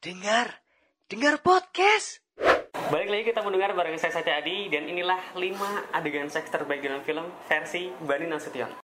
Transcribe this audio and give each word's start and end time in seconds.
Dengar, 0.00 0.64
dengar 1.12 1.44
podcast. 1.44 2.24
Balik 2.88 3.08
lagi 3.12 3.24
kita 3.36 3.44
mendengar 3.44 3.76
bareng 3.76 4.00
saya 4.00 4.16
Saca 4.16 4.32
Adi 4.32 4.72
dan 4.72 4.88
inilah 4.88 5.36
5 5.36 5.92
adegan 5.92 6.24
seks 6.32 6.48
terbaik 6.48 6.80
dalam 6.80 7.04
film 7.04 7.28
versi 7.44 7.92
Bani 8.00 8.24
Nasution. 8.24 8.80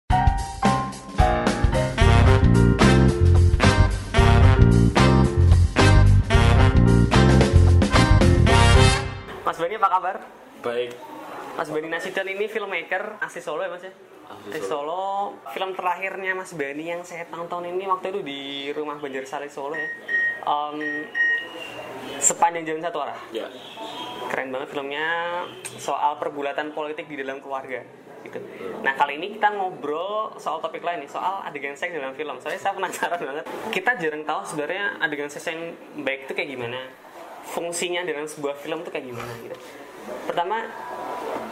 Mas 9.47 9.59
Bani 9.63 9.75
apa 9.79 9.89
kabar? 9.95 10.17
Baik. 10.67 10.99
Mas 11.55 11.71
Bani 11.71 11.95
Nasution 11.95 12.27
ini 12.27 12.51
filmmaker 12.51 13.23
asli 13.23 13.39
Solo 13.39 13.63
ya 13.63 13.71
Mas 13.71 13.87
ya? 13.87 14.14
Asli 14.29 14.61
Solo. 14.61 15.37
Film 15.51 15.73
terakhirnya 15.73 16.33
Mas 16.33 16.53
Bani 16.53 16.85
yang 16.85 17.03
saya 17.03 17.25
tonton 17.27 17.65
ini 17.65 17.85
waktu 17.85 18.11
itu 18.11 18.21
di 18.21 18.41
rumah 18.71 18.97
Banjarsari 18.97 19.49
Solo 19.49 19.75
ya. 19.75 19.89
Em, 20.45 21.09
sepanjang 22.19 22.65
jalan 22.65 22.83
satu 22.83 22.99
arah 23.01 23.19
Ya. 23.31 23.49
keren 24.25 24.49
banget 24.49 24.73
filmnya 24.73 25.07
soal 25.77 26.17
pergulatan 26.17 26.73
politik 26.73 27.07
di 27.07 27.17
dalam 27.17 27.39
keluarga 27.39 27.85
gitu. 28.25 28.41
Nah 28.81 28.97
kali 28.97 29.21
ini 29.21 29.37
kita 29.37 29.53
ngobrol 29.53 30.33
soal 30.41 30.57
topik 30.59 30.81
lain 30.81 31.05
nih 31.05 31.11
soal 31.13 31.45
adegan 31.45 31.77
seks 31.77 31.93
dalam 31.93 32.17
film. 32.17 32.41
Soalnya 32.41 32.57
saya 32.57 32.73
penasaran 32.73 33.21
banget. 33.29 33.45
Kita 33.69 33.91
jarang 34.01 34.25
tahu 34.25 34.41
sebenarnya 34.47 34.97
adegan 34.99 35.29
seks 35.29 35.45
yang 35.47 35.77
baik 36.01 36.25
itu 36.25 36.33
kayak 36.33 36.51
gimana, 36.51 36.81
fungsinya 37.47 38.01
dalam 38.03 38.25
sebuah 38.25 38.57
film 38.57 38.81
itu 38.81 38.89
kayak 38.89 39.07
gimana 39.07 39.33
gitu. 39.45 39.57
Pertama, 40.25 40.57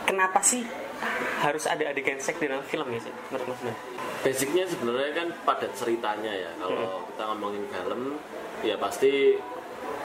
kenapa 0.04 0.40
sih 0.40 0.64
harus 1.42 1.64
ada 1.66 1.90
adegan 1.90 2.18
seks 2.22 2.38
dalam 2.38 2.62
film 2.62 2.86
ya 2.94 3.00
sih 3.02 3.14
menurut 3.30 3.46
Mas 3.50 3.60
Ben? 3.66 3.76
Basicnya 4.22 4.64
sebenarnya 4.70 5.12
kan 5.18 5.28
pada 5.42 5.66
ceritanya 5.74 6.32
ya. 6.32 6.50
Kalau 6.62 7.02
kita 7.10 7.22
ngomongin 7.34 7.64
film, 7.66 8.00
ya 8.62 8.78
pasti 8.78 9.34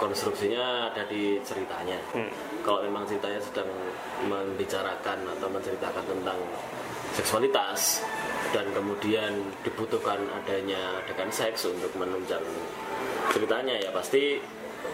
konstruksinya 0.01 0.89
ada 0.93 1.05
di 1.05 1.37
ceritanya. 1.45 2.01
Hmm. 2.13 2.29
Kalau 2.65 2.81
memang 2.81 3.05
ceritanya 3.05 3.37
sedang 3.41 3.69
membicarakan 4.25 5.19
atau 5.37 5.47
menceritakan 5.53 6.05
tentang 6.05 6.39
seksualitas 7.13 8.05
dan 8.53 8.65
kemudian 8.73 9.31
dibutuhkan 9.65 10.21
adanya 10.33 11.01
adegan 11.01 11.29
seks 11.33 11.65
untuk 11.65 11.89
menunjang 11.97 12.43
ceritanya 13.33 13.75
ya 13.77 13.89
pasti 13.91 14.39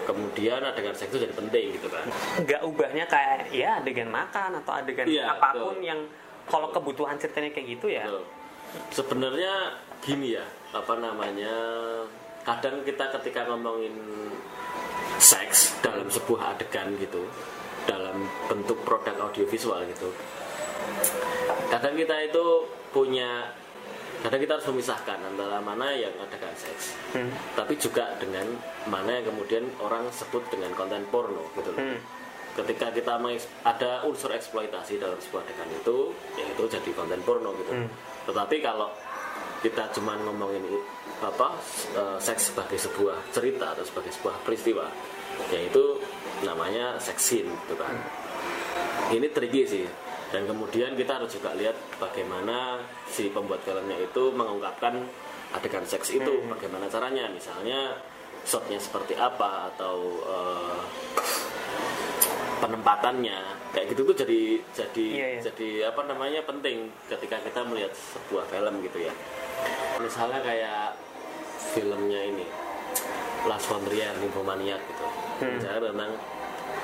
kemudian 0.04 0.60
adegan 0.60 0.96
seks 0.96 1.14
itu 1.16 1.24
jadi 1.24 1.36
penting 1.36 1.76
gitu 1.80 1.88
kan. 1.88 2.06
Nggak 2.44 2.62
ubahnya 2.68 3.06
kayak 3.08 3.52
ya 3.56 3.80
adegan 3.80 4.10
makan 4.12 4.60
atau 4.64 4.74
adegan 4.78 5.08
Iya, 5.08 5.32
apa 5.38 5.56
pun 5.56 5.80
betul. 5.80 5.88
yang 5.88 6.00
kalau 6.48 6.70
kebutuhan 6.76 7.16
ceritanya 7.16 7.50
kayak 7.56 7.68
gitu 7.80 7.88
ya. 7.88 8.04
Betul. 8.08 8.24
Sebenarnya 8.90 9.54
gini 10.02 10.36
ya, 10.36 10.46
apa 10.74 10.98
namanya? 10.98 11.56
Kadang 12.44 12.84
kita 12.84 13.08
ketika 13.22 13.48
ngomongin 13.48 13.96
seks 15.22 15.80
dalam 15.80 16.10
sebuah 16.12 16.58
adegan 16.58 16.92
gitu, 17.00 17.24
dalam 17.88 18.28
bentuk 18.52 18.82
produk 18.84 19.32
audiovisual 19.32 19.80
gitu. 19.88 20.12
Kadang 21.72 21.96
kita 21.96 22.16
itu 22.28 22.46
punya 22.92 23.48
kadang 24.24 24.40
kita 24.40 24.56
harus 24.56 24.68
memisahkan 24.72 25.20
antara 25.20 25.60
mana 25.60 25.92
yang 25.92 26.16
adegan 26.16 26.56
seks, 26.56 26.96
Hmm. 27.12 27.28
tapi 27.54 27.76
juga 27.76 28.16
dengan 28.18 28.48
mana 28.88 29.20
yang 29.20 29.28
kemudian 29.28 29.68
orang 29.78 30.08
sebut 30.10 30.40
dengan 30.48 30.72
konten 30.74 31.04
porno 31.12 31.44
gitu. 31.54 31.70
loh 31.70 31.84
Hmm. 31.84 32.00
ketika 32.54 32.88
kita 32.90 33.20
ada 33.66 33.92
unsur 34.06 34.32
eksploitasi 34.32 34.96
dalam 34.96 35.20
sebuah 35.20 35.44
adegan 35.44 35.70
itu 35.74 35.98
ya 36.34 36.46
itu 36.48 36.64
jadi 36.70 36.90
konten 36.96 37.20
porno 37.22 37.52
gitu 37.60 37.76
Hmm. 37.76 37.90
tetapi 38.24 38.64
kalau 38.64 38.88
kita 39.60 39.92
cuma 39.92 40.16
ngomongin 40.18 40.64
apa 41.20 41.56
eh, 41.96 42.18
seks 42.20 42.52
sebagai 42.52 42.76
sebuah 42.78 43.16
cerita 43.32 43.76
atau 43.76 43.84
sebagai 43.84 44.12
sebuah 44.12 44.36
peristiwa 44.44 44.88
ya 45.50 45.60
itu 45.60 45.84
namanya 46.44 46.96
sex 47.00 47.18
scene 47.20 47.50
gitu 47.66 47.76
kan 47.76 47.96
ini 49.10 49.28
tricky 49.28 49.64
sih 49.64 49.86
dan 50.34 50.50
kemudian 50.50 50.98
kita 50.98 51.22
harus 51.22 51.30
juga 51.30 51.54
lihat 51.54 51.78
bagaimana 52.02 52.82
si 53.06 53.30
pembuat 53.30 53.62
filmnya 53.62 54.02
itu 54.02 54.34
mengungkapkan 54.34 55.06
adegan 55.54 55.86
seks 55.86 56.10
itu. 56.10 56.42
Bagaimana 56.50 56.90
caranya? 56.90 57.30
Misalnya 57.30 58.02
shotnya 58.42 58.82
seperti 58.82 59.14
apa 59.14 59.70
atau 59.70 60.18
eh, 60.26 60.82
penempatannya. 62.66 63.62
Kayak 63.78 63.94
gitu 63.94 64.02
tuh 64.10 64.16
jadi 64.26 64.42
jadi 64.74 65.06
Iya, 65.06 65.28
iya. 65.38 65.42
jadi 65.46 65.70
apa 65.94 66.02
namanya 66.10 66.42
penting 66.50 66.90
ketika 67.06 67.38
kita 67.46 67.62
melihat 67.70 67.94
sebuah 67.94 68.50
film 68.50 68.82
gitu 68.82 69.06
ya. 69.06 69.14
Misalnya 70.02 70.42
kayak 70.42 70.98
filmnya 71.78 72.22
ini 72.26 72.46
Last 73.46 73.70
Frontier 73.70 74.18
Nymphomaniac 74.18 74.82
gitu. 74.82 75.06
Hmm. 75.46 75.62
misalnya 75.62 75.94
tentang 75.94 76.12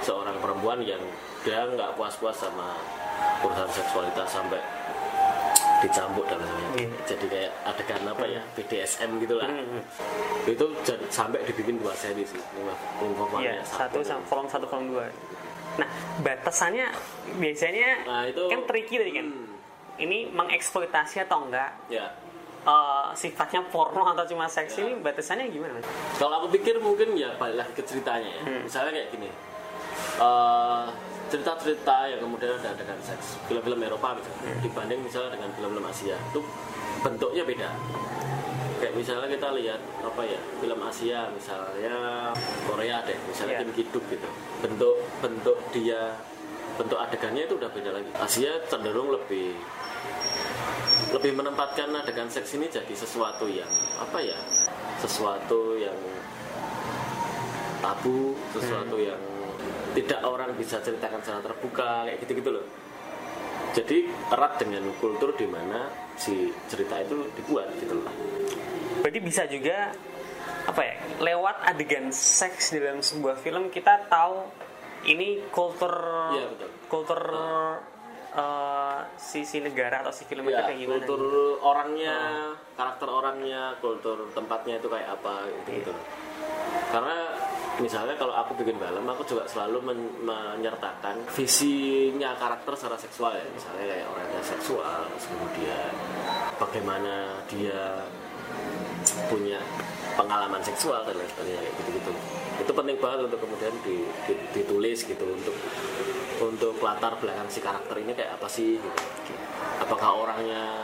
seorang 0.05 0.37
perempuan 0.37 0.79
yang 0.85 1.01
dia 1.45 1.65
nggak 1.65 1.95
puas-puas 1.95 2.35
sama 2.35 2.75
urusan 3.39 3.69
seksualitas 3.69 4.27
sampai 4.27 4.59
dicambuk 5.79 6.27
dan 6.27 6.37
lain-lain. 6.37 6.69
Iya. 6.75 6.89
jadi 7.07 7.25
kayak 7.25 7.51
adegan 7.63 8.03
apa 8.05 8.25
ya 8.25 8.41
BDSM 8.51 9.15
gitulah 9.17 9.47
Hmm. 9.47 9.79
itu 10.45 10.65
sampai 11.07 11.39
dibikin 11.43 11.79
dua 11.79 11.95
seri 11.95 12.21
sih 12.21 12.35
Iya, 12.35 12.73
Nymphomaniac 12.99 13.63
satu 13.63 13.99
sama 14.01 14.19
kolom 14.27 14.45
satu 14.45 14.67
kolom 14.67 14.91
dua. 14.91 15.07
Nah, 15.77 15.87
batasannya 16.19 16.91
biasanya 17.33 18.03
Nah, 18.03 18.21
itu- 18.27 18.51
kan 18.51 18.61
tricky 18.65 18.95
tadi 18.97 19.11
kan. 19.13 19.25
Hmm. 19.25 19.47
Ini 19.97 20.31
mengeksploitasi 20.31 21.23
atau 21.23 21.47
enggak? 21.47 21.71
ya 21.87 22.07
Eh, 22.59 23.07
sifatnya 23.15 23.63
porno 23.63 24.03
atau 24.05 24.27
cuma 24.27 24.43
seks 24.45 24.75
Ya. 24.75 24.83
ini 24.83 24.99
batasannya 24.99 25.47
gimana? 25.47 25.79
Kalau 26.13 26.43
aku 26.43 26.51
pikir 26.51 26.75
mungkin 26.77 27.15
ya 27.15 27.31
balik 27.33 27.55
lagi 27.57 27.71
ke 27.71 27.83
ceritanya 27.83 28.27
ya. 28.29 28.43
Hmm. 28.43 28.61
Misalnya 28.67 28.91
kayak 28.93 29.09
gini. 29.09 29.29
eh, 30.19 30.83
cerita-cerita 31.29 31.97
yang 32.07 32.19
kemudian 32.19 32.51
ada 32.55 32.73
adegan 32.73 32.99
seks 32.99 33.37
film-film 33.45 33.79
Eropa 33.79 34.17
misalnya 34.17 34.37
Hmm. 34.41 34.61
dibanding 34.61 34.99
misalnya 35.01 35.31
dengan 35.33 35.49
film-film 35.53 35.85
Asia 35.85 36.17
itu 36.19 36.39
bentuknya 36.99 37.43
beda 37.43 37.69
kayak 38.79 38.93
misalnya 38.93 39.27
kita 39.27 39.47
lihat 39.53 39.81
apa 39.99 40.21
ya 40.23 40.39
film 40.57 40.79
Asia 40.81 41.19
misalnya 41.29 41.95
Korea 42.63 42.97
deh 43.03 43.17
misalnya 43.23 43.53
Iya. 43.53 43.61
Kim 43.61 43.71
Ki-duk 43.73 44.03
gitu 44.07 44.29
bentuk 44.59 44.97
bentuk 45.19 45.57
dia 45.69 46.15
bentuk 46.75 46.95
adegannya 46.95 47.43
itu 47.43 47.55
udah 47.55 47.69
beda 47.69 47.91
lagi 47.91 48.09
Asia 48.15 48.51
cenderung 48.65 49.11
lebih 49.11 49.51
lebih 51.09 51.31
menempatkan 51.33 51.91
adegan 51.91 52.29
seks 52.29 52.53
ini 52.53 52.67
jadi 52.67 52.93
sesuatu 52.93 53.45
yang 53.45 53.67
apa 53.97 54.19
ya 54.19 54.37
sesuatu 54.97 55.75
yang 55.75 55.95
tabu 57.79 58.35
sesuatu 58.51 58.95
Hmm. 58.95 59.07
yang 59.07 59.21
tidak 59.91 60.19
orang 60.21 60.53
bisa 60.53 60.77
ceritakan 60.79 61.19
secara 61.21 61.41
terbuka 61.43 62.05
kayak 62.05 62.17
gitu-gitu 62.21 62.49
loh 62.53 62.65
jadi 63.69 63.97
erat 64.33 64.57
dengan 64.57 64.83
kultur 64.97 65.33
di 65.33 65.45
mana 65.45 65.89
si 66.17 66.49
cerita 66.65 66.97
itu 66.99 67.29
dibuat 67.35 67.69
gitu 67.77 67.95
loh 67.95 68.09
Berarti 68.99 69.19
bisa 69.23 69.47
juga 69.47 69.95
apa 70.67 70.81
ya? 70.83 70.95
Lewat 71.23 71.63
adegan 71.63 72.11
seks 72.11 72.75
dalam 72.75 72.99
sebuah 72.99 73.39
film 73.39 73.71
kita 73.71 74.11
tahu 74.11 74.43
ini 75.07 75.39
kultur 75.55 75.93
Iya, 76.35 76.45
betul. 76.51 76.69
kultur 76.91 77.21
eh, 78.35 78.99
si 79.15 79.47
si 79.47 79.63
negara 79.63 80.03
atau 80.03 80.11
si 80.11 80.27
film 80.27 80.43
itu 80.45 80.51
ya 80.51 80.67
kayak 80.67 80.79
gimana? 80.83 80.93
kultur 80.99 81.21
gitu. 81.23 81.63
orangnya 81.63 82.15
karakter 82.75 83.07
orangnya 83.07 83.61
kultur 83.79 84.17
tempatnya 84.35 84.77
itu 84.77 84.87
kayak 84.91 85.09
apa 85.15 85.47
gitu 85.47 85.69
gitu 85.79 85.89
loh 85.95 86.05
karena 86.91 87.17
misalnya 87.79 88.15
kalau 88.19 88.35
aku 88.35 88.55
bikin 88.59 88.75
film 88.75 89.05
aku 89.07 89.23
juga 89.23 89.43
selalu 89.47 89.79
men- 89.91 90.15
menyertakan 90.23 91.23
visinya 91.31 92.35
karakter 92.35 92.75
secara 92.75 92.97
seksual 92.99 93.31
ya. 93.35 93.45
Misalnya 93.51 93.85
kayak 93.87 94.07
orangnya 94.11 94.41
seksual 94.43 94.99
kemudian 95.15 95.91
bagaimana 96.59 97.39
dia 97.47 98.03
punya 99.31 99.59
pengalaman 100.19 100.59
seksual 100.59 101.07
dan 101.07 101.15
lain 101.15 101.29
sebagainya 101.31 101.61
kayak 101.63 101.75
gitu-gitu. 101.79 102.11
Itu 102.59 102.71
penting 102.75 102.97
banget 102.99 103.19
untuk 103.31 103.39
kemudian 103.39 103.73
di- 103.87 104.09
di- 104.27 104.47
ditulis 104.51 104.99
gitu 105.07 105.25
untuk 105.25 105.55
untuk 106.39 106.75
latar 106.83 107.15
belakang 107.19 107.47
si 107.47 107.59
karakter 107.63 107.95
ini 107.99 108.11
kayak 108.15 108.35
apa 108.35 108.47
sih 108.51 108.75
gitu. 108.75 108.99
Apakah 109.79 110.27
orangnya 110.27 110.83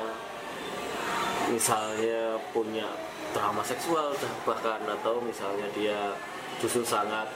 misalnya 1.52 2.40
punya 2.56 2.88
trauma 3.36 3.62
seksual 3.62 4.16
bahkan 4.48 4.80
atau 4.88 5.20
misalnya 5.20 5.68
dia 5.76 6.16
justru 6.58 6.82
sangat 6.82 7.28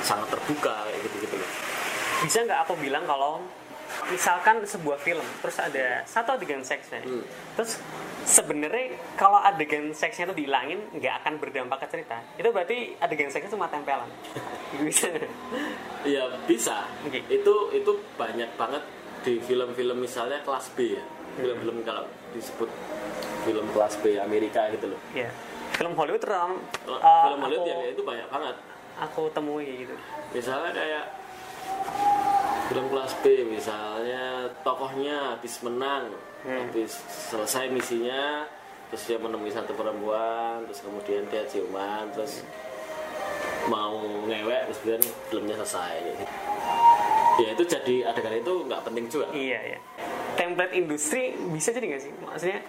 sangat 0.00 0.28
terbuka 0.28 0.84
kayak 0.84 1.00
gitu-gitu 1.02 1.34
loh. 1.34 1.50
bisa 2.20 2.38
nggak 2.40 2.60
aku 2.62 2.74
bilang 2.76 3.04
kalau 3.04 3.40
misalkan 4.06 4.60
sebuah 4.60 4.98
film 4.98 5.22
terus 5.38 5.56
ada 5.56 6.02
satu 6.04 6.34
adegan 6.34 6.60
seksnya 6.60 7.00
Hmm. 7.00 7.22
terus 7.54 7.78
sebenarnya 8.24 8.86
kalau 9.14 9.38
adegan 9.38 9.92
seksnya 9.92 10.26
itu 10.26 10.34
dihilangin 10.36 10.80
nggak 10.92 11.14
akan 11.22 11.36
berdampak 11.36 11.78
ke 11.78 11.92
cerita 11.92 12.18
itu 12.34 12.48
berarti 12.48 12.76
adegan 12.98 13.28
seksnya 13.28 13.50
cuma 13.50 13.68
tempelan 13.68 14.08
bisa 14.82 15.08
Iya 16.04 16.28
bisa. 16.44 16.84
Oke. 17.02 17.24
Itu 17.26 17.72
itu 17.72 17.88
banyak 18.14 18.60
banget 18.60 18.84
di 19.24 19.40
film-film 19.40 19.96
misalnya 19.98 20.44
kelas 20.44 20.68
B 20.76 20.92
ya. 20.92 21.04
Film-film 21.34 21.80
kalau 21.80 22.04
disebut 22.30 22.68
film 23.42 23.64
kelas 23.72 23.96
B 23.98 24.20
Amerika 24.20 24.68
gitu 24.68 24.92
loh. 24.92 25.00
ya 25.14 25.32
film 25.74 25.92
Hollywood 25.98 26.22
terang 26.22 26.58
Kalau 26.86 26.98
uh, 26.98 27.22
film 27.28 27.40
Hollywood 27.42 27.66
aku, 27.66 27.82
ya 27.82 27.88
itu 27.90 28.02
banyak 28.06 28.28
banget. 28.30 28.56
aku 28.94 29.22
temui 29.34 29.68
gitu. 29.82 29.94
Misalnya 30.30 30.70
kayak 30.70 31.04
film 32.70 32.86
kelas 32.88 33.12
B 33.20 33.24
misalnya 33.50 34.48
tokohnya 34.62 35.34
habis 35.34 35.58
menang. 35.66 36.14
Habis 36.44 37.00
selesai 37.08 37.72
misinya 37.72 38.44
terus 38.92 39.08
dia 39.08 39.18
menemui 39.18 39.48
satu 39.50 39.72
perempuan 39.74 40.62
terus 40.68 40.84
kemudian 40.84 41.24
dia 41.32 41.42
ciuman 41.48 42.06
terus 42.12 42.44
mau 43.66 43.96
ngewek 44.28 44.68
terus 44.68 44.78
kemudian 44.84 45.02
filmnya 45.32 45.56
selesai. 45.64 45.96
Ya 47.42 47.48
itu 47.50 47.64
jadi 47.66 48.14
adegan 48.14 48.38
itu 48.38 48.54
nggak 48.68 48.82
penting 48.86 49.10
juga. 49.10 49.26
Iya 49.34 49.74
iya. 49.74 49.78
Template 50.38 50.76
industri 50.76 51.34
bisa 51.50 51.74
jadi 51.74 51.96
nggak 51.96 52.02
sih? 52.04 52.12
Maksudnya 52.22 52.60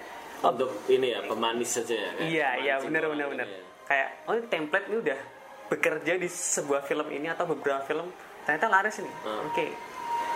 untuk 0.47 0.71
ini 0.87 1.07
ya 1.09 1.19
pemanis 1.23 1.69
saja 1.73 1.95
ya 1.95 2.09
iya 2.21 2.49
iya 2.57 2.73
benar 2.77 3.07
benar 3.07 3.27
benar 3.27 3.47
ya. 3.47 3.59
kayak 3.85 4.09
oh 4.25 4.35
template 4.45 4.85
ini 4.87 4.97
udah 5.01 5.19
bekerja 5.65 6.13
di 6.15 6.29
sebuah 6.29 6.81
film 6.83 7.07
ini 7.09 7.25
atau 7.25 7.45
beberapa 7.45 7.81
film 7.83 8.13
ternyata 8.43 8.67
laris 8.69 9.01
nih 9.01 9.13
Hmm. 9.23 9.49
oke 9.49 9.65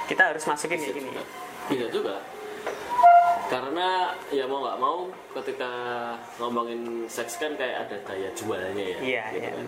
kita 0.10 0.22
harus 0.26 0.42
masukin 0.44 0.74
bisa 0.76 0.86
kayak 0.86 0.98
gini 0.98 1.10
juga. 1.12 1.24
Bisa 1.70 1.86
juga. 1.94 2.16
Karena 3.46 3.88
ya 4.30 4.46
mau 4.46 4.62
nggak 4.62 4.78
mau 4.78 4.98
ketika 5.38 5.70
ngomongin 6.38 6.82
seks 7.06 7.38
kan 7.38 7.54
kayak 7.54 7.86
ada 7.86 7.98
daya 8.06 8.30
jualnya 8.34 8.74
ya. 8.74 8.98
iya 9.02 9.24
gitu 9.30 9.42
iya 9.42 9.50
kan. 9.54 9.68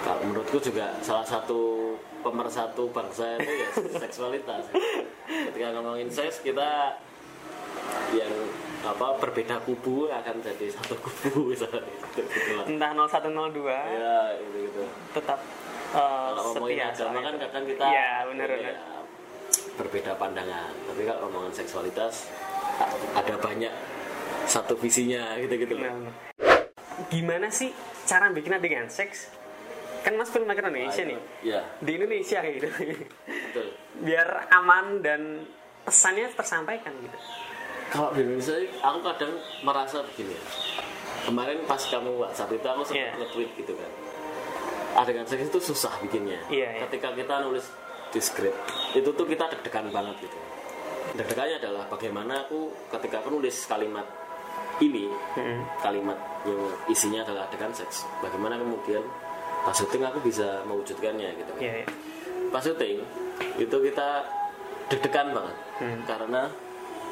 Kalau 0.00 0.20
menurutku 0.22 0.60
juga 0.60 0.92
salah 1.00 1.24
satu 1.24 1.92
pemersatu 2.20 2.88
bangsa 2.88 3.36
itu 3.36 3.48
ya 3.48 3.68
seksualitas. 4.04 4.68
Ketika 5.24 5.72
ngomongin 5.72 6.08
seks 6.08 6.40
kita 6.40 7.00
yang 8.12 8.32
apa 8.84 9.06
berbeda 9.18 9.56
kubu 9.60 10.06
akan 10.06 10.36
jadi 10.38 10.66
satu 10.70 10.94
kubu 10.96 11.30
misalnya 11.50 11.80
gitu, 11.80 12.20
gitu 12.22 12.50
lah. 12.54 12.64
entah 12.68 12.90
0102 12.92 13.64
Ya 13.96 14.18
gitu 14.38 14.56
gitu. 14.62 14.82
tetap 15.12 15.40
uh, 15.92 16.30
Kalau 16.30 16.42
ngomongin 16.52 16.84
agama 16.84 17.18
kan 17.20 17.34
kadang 17.38 17.64
kita 17.64 17.84
ini 17.84 18.28
benar 18.28 18.48
ya, 18.52 18.74
berbeda 19.74 20.12
pandangan. 20.14 20.72
Tapi 20.84 21.00
kalau 21.02 21.18
ngomongin 21.26 21.54
seksualitas 21.54 22.28
ada 23.12 23.34
banyak 23.36 23.72
satu 24.44 24.76
visinya 24.76 25.34
gitu-gitu. 25.36 25.74
Benar, 25.74 25.94
benar. 25.94 26.14
gimana 27.08 27.48
sih 27.48 27.72
cara 28.04 28.30
bikin 28.30 28.54
adegan 28.54 28.86
seks 28.86 29.32
kan 30.00 30.14
mas 30.14 30.28
filmmaker 30.28 30.62
Indonesia 30.64 31.02
nih 31.02 31.16
Ya, 31.42 31.64
di 31.80 31.96
Indonesia 31.96 32.38
kayak 32.38 32.54
gitu 32.54 32.68
betul. 33.16 33.66
biar 33.98 34.28
aman 34.52 35.00
dan 35.00 35.42
pesannya 35.82 36.28
tersampaikan 36.30 36.92
gitu 37.00 37.18
Kalau 37.90 38.10
di 38.12 38.20
Indonesia 38.22 38.56
aku 38.80 38.98
kadang 39.02 39.32
merasa 39.62 40.00
begini 40.02 40.34
ya. 40.34 40.42
Kemarin 41.24 41.58
pas 41.64 41.80
kamu 41.80 42.10
WhatsApp 42.20 42.52
itu 42.52 42.66
aku 42.66 42.82
sempat 42.84 43.00
Iya. 43.00 43.12
nge-tweet 43.16 43.50
gitu 43.56 43.72
kan. 43.74 43.90
Adegan 44.94 45.26
seks 45.26 45.48
itu 45.48 45.60
susah 45.64 45.92
bikinnya. 46.00 46.38
Iya, 46.46 46.68
iya. 46.76 46.80
Ketika 46.86 47.10
kita 47.12 47.42
nulis 47.42 47.66
di 48.12 48.20
script, 48.22 48.54
itu 48.94 49.08
tuh 49.10 49.26
kita 49.26 49.50
deg-degan 49.50 49.90
banget 49.90 50.28
gitu. 50.28 50.38
Deg-degannya 51.14 51.58
adalah 51.58 51.84
bagaimana 51.88 52.46
aku 52.46 52.70
ketika 52.92 53.24
aku 53.24 53.34
nulis 53.34 53.66
kalimat 53.66 54.06
ini, 54.78 55.06
kalimat 55.80 56.18
yang 56.44 56.60
isinya 56.86 57.24
adalah 57.24 57.46
adegan 57.48 57.72
seks. 57.72 58.06
Bagaimana 58.20 58.58
kemudian 58.58 59.02
pas 59.64 59.72
syuting 59.72 60.04
aku 60.04 60.20
bisa 60.20 60.60
mewujudkannya 60.68 61.40
gitu 61.40 61.50
kan. 61.56 61.62
iya 61.64 61.74
iya 61.80 61.88
pas 62.52 62.60
syuting 62.60 63.00
itu 63.56 63.76
kita 63.80 64.08
deg-degan 64.86 65.32
banget 65.32 65.56
karena 66.04 66.52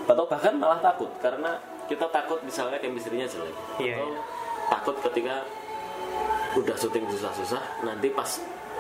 atau 0.09 0.25
bahkan 0.27 0.55
malah 0.59 0.81
takut 0.83 1.11
karena 1.23 1.59
kita 1.87 2.07
takut 2.11 2.41
misalnya 2.43 2.79
chemistry-nya 2.79 3.27
jelek. 3.29 3.55
Iya, 3.79 4.01
atau 4.01 4.09
iya. 4.09 4.21
takut 4.71 4.97
ketika 5.11 5.37
udah 6.53 6.77
syuting 6.77 7.09
susah-susah 7.09 7.63
nanti 7.85 8.13
pas 8.13 8.29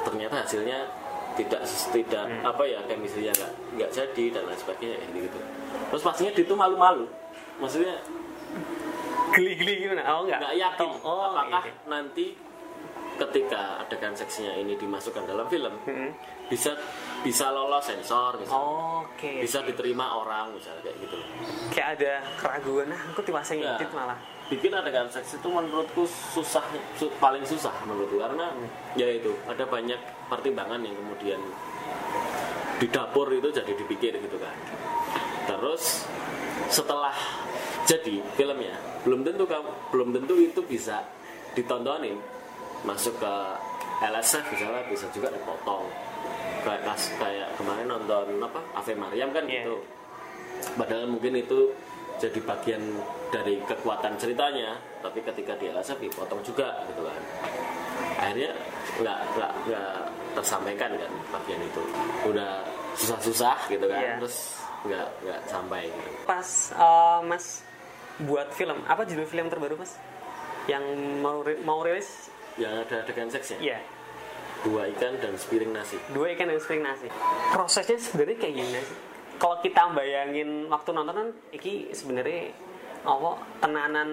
ternyata 0.05 0.45
hasilnya 0.45 0.85
tidak 1.33 1.65
tidak 1.95 2.27
apa 2.45 2.63
ya 2.69 2.81
chemistry-nya 2.85 3.33
nggak 3.33 3.53
nggak 3.81 3.91
jadi 3.91 4.25
dan 4.37 4.43
lain 4.49 4.59
sebagainya 4.59 4.97
kayak 5.01 5.23
gitu. 5.31 5.39
Terus 5.93 6.03
pastinya 6.03 6.33
itu 6.35 6.55
malu-malu. 6.55 7.07
Maksudnya 7.61 7.97
geli-geli 9.33 9.89
gimana? 9.89 10.03
Oh 10.13 10.29
enggak 10.29 10.39
nggak 10.45 10.55
yakin 10.61 10.89
oh 11.03 11.21
apakah 11.33 11.65
iya. 11.65 11.75
nanti 11.89 12.37
ketika 13.17 13.85
adegan 13.85 14.15
seksinya 14.17 14.53
ini 14.57 14.77
dimasukkan 14.77 15.25
dalam 15.29 15.47
film 15.49 15.73
bisa 16.49 16.77
bisa 17.23 17.49
lolos 17.49 17.83
sensor 17.83 18.35
misalnya 18.37 18.59
Oh, 18.59 19.07
oke. 19.07 19.31
Bisa 19.41 19.63
diterima 19.63 20.15
orang 20.15 20.51
misalnya 20.53 20.83
kayak 20.83 20.97
gitu. 21.01 21.17
Kayak 21.71 21.89
ada 21.97 22.13
keraguan 22.37 22.87
nah 22.87 23.01
aku 23.09 23.21
tiba 23.23 23.41
Ya. 23.41 23.75
ngedit 23.75 23.91
malah. 23.91 24.19
Bikin 24.47 24.69
adegan 24.71 25.09
seks 25.09 25.35
itu 25.35 25.49
menurutku 25.49 26.05
susah 26.05 26.61
su- 26.95 27.15
paling 27.17 27.41
susah 27.43 27.73
menurutku. 27.83 28.19
Karena 28.19 28.51
ya 28.93 29.07
itu 29.07 29.33
ada 29.45 29.65
banyak 29.65 29.97
pertimbangan 30.27 30.79
yang 30.79 30.93
kemudian 30.95 31.41
di 32.77 32.87
dapur 32.87 33.31
itu 33.31 33.49
jadi 33.49 33.73
dipikir 33.73 34.13
gitu 34.15 34.37
kan. 34.37 34.55
Terus 35.47 36.05
setelah 36.69 37.15
jadi 37.83 38.23
filmnya 38.35 38.75
belum 39.03 39.23
tentu 39.23 39.47
kamu 39.47 39.71
belum 39.91 40.09
tentu 40.13 40.35
itu 40.37 40.61
bisa 40.63 41.07
ditontonin. 41.55 42.19
Masuk 42.83 43.15
ke 43.17 43.35
LSF 44.03 44.43
misalnya 44.51 44.83
bisa 44.91 45.07
juga 45.15 45.31
dipotong 45.31 45.87
kayak 46.63 46.83
kas- 46.85 47.13
kayak 47.17 47.49
kemarin 47.55 47.87
nonton 47.87 48.27
apa 48.39 48.61
Ave 48.75 48.95
Mariam 48.95 49.31
kan 49.31 49.45
Iya. 49.45 49.63
gitu. 49.63 49.77
Padahal 50.73 51.07
mungkin 51.09 51.35
itu 51.35 51.75
jadi 52.17 52.39
bagian 52.41 52.83
dari 53.29 53.59
kekuatan 53.61 54.15
ceritanya 54.15 54.75
tapi 54.99 55.19
ketika 55.21 55.57
di 55.57 55.67
LSF 55.69 55.99
dipotong 55.99 56.39
juga 56.41 56.87
gitu 56.87 57.03
kan. 57.03 57.23
Akhirnya 58.17 58.53
nggak 58.97 59.19
nggak 59.35 59.53
nggak 59.67 59.93
tersampaikan 60.33 60.91
kan 60.95 61.11
bagian 61.33 61.61
itu. 61.61 61.83
Udah 62.25 62.63
susah-susah 62.95 63.67
gitu 63.69 63.87
kan 63.87 63.99
Iya. 63.99 64.15
terus 64.19 64.37
nggak 64.83 65.09
nggak 65.23 65.41
sampai 65.47 65.83
gitu. 65.87 66.11
pas 66.25 66.49
uh, 66.75 67.23
mas 67.23 67.63
buat 68.19 68.51
film 68.51 68.83
apa 68.85 69.03
judul 69.03 69.27
film 69.27 69.47
terbaru 69.47 69.75
mas? 69.77 69.99
Yang 70.65 70.85
mau 71.19 71.39
mau 71.63 71.83
rilis? 71.83 72.31
Yang 72.55 72.87
ada 72.87 72.97
adegan 73.03 73.29
seksnya? 73.29 73.59
Iya 73.59 73.79
dua 74.63 74.87
ikan 74.95 75.19
dan 75.19 75.35
sepiring 75.35 75.73
nasi. 75.73 75.99
Dua 76.11 76.31
ikan 76.33 76.47
dan 76.47 76.59
sepiring 76.59 76.85
nasi. 76.85 77.09
Prosesnya 77.51 77.99
sebenarnya 77.99 78.37
kayak 78.39 78.55
gimana 78.57 78.81
sih. 78.81 78.99
Kalau 79.37 79.57
kita 79.59 79.83
bayangin 79.91 80.71
waktu 80.71 80.91
nonton 80.93 81.15
kan 81.15 81.29
iki 81.51 81.91
sebenarnya 81.91 82.55
apa 83.03 83.31
tenanan 83.59 84.09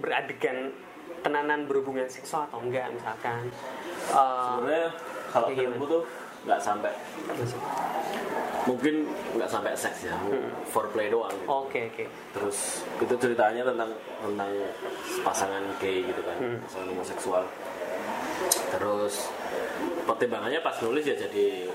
beradegan 0.00 0.72
tenanan 1.20 1.68
berhubungan 1.68 2.08
seksual 2.08 2.48
atau 2.48 2.64
enggak 2.64 2.88
misalkan. 2.88 3.52
Uh, 4.08 4.56
sebenarnya 4.56 4.88
kalau 5.28 5.48
filmku 5.52 5.84
tuh 5.84 6.02
nggak 6.40 6.56
sampai 6.56 6.88
mungkin 8.64 9.04
nggak 9.36 9.48
sampai 9.48 9.72
seks 9.76 10.08
ya 10.08 10.16
foreplay 10.68 11.08
doang 11.08 11.32
gitu. 11.32 11.48
oke 11.48 11.80
oke. 11.92 12.04
Terus 12.32 12.58
itu 12.96 13.14
ceritanya 13.16 13.62
tentang 13.64 13.90
tentang 14.20 14.50
pasangan 15.20 15.60
gay 15.76 16.04
gitu 16.04 16.20
kan 16.24 16.36
Hmm. 16.40 16.56
pasangan 16.64 16.86
homoseksual 16.88 17.44
terus 18.70 19.28
pertimbangannya 20.04 20.60
pas 20.60 20.76
nulis 20.80 21.04
ya 21.04 21.14
jadi 21.14 21.68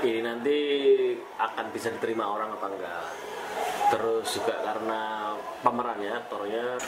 ini 0.00 0.20
nanti 0.24 0.56
akan 1.36 1.66
bisa 1.70 1.92
diterima 1.92 2.24
orang 2.24 2.56
apa 2.56 2.66
enggak. 2.72 3.04
Terus 3.90 4.26
juga 4.38 4.54
karena 4.62 5.00
pemerannya 5.60 6.12
aktornya 6.14 6.78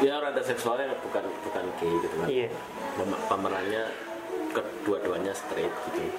ya 0.00 0.18
rada 0.18 0.40
seksualnya 0.40 0.96
bukan 0.98 1.24
bukan 1.44 1.64
gay 1.78 1.94
gitu 2.02 2.16
kan. 2.16 2.26
Iya. 2.26 2.48
Pem- 2.96 3.22
pemerannya 3.28 3.82
kedua-duanya 4.50 5.30
straight 5.36 5.70
gitu. 5.92 6.10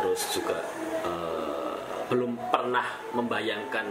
Terus 0.00 0.20
juga 0.32 0.58
eh, 1.04 1.74
belum 2.08 2.38
pernah 2.48 2.86
membayangkan 3.12 3.86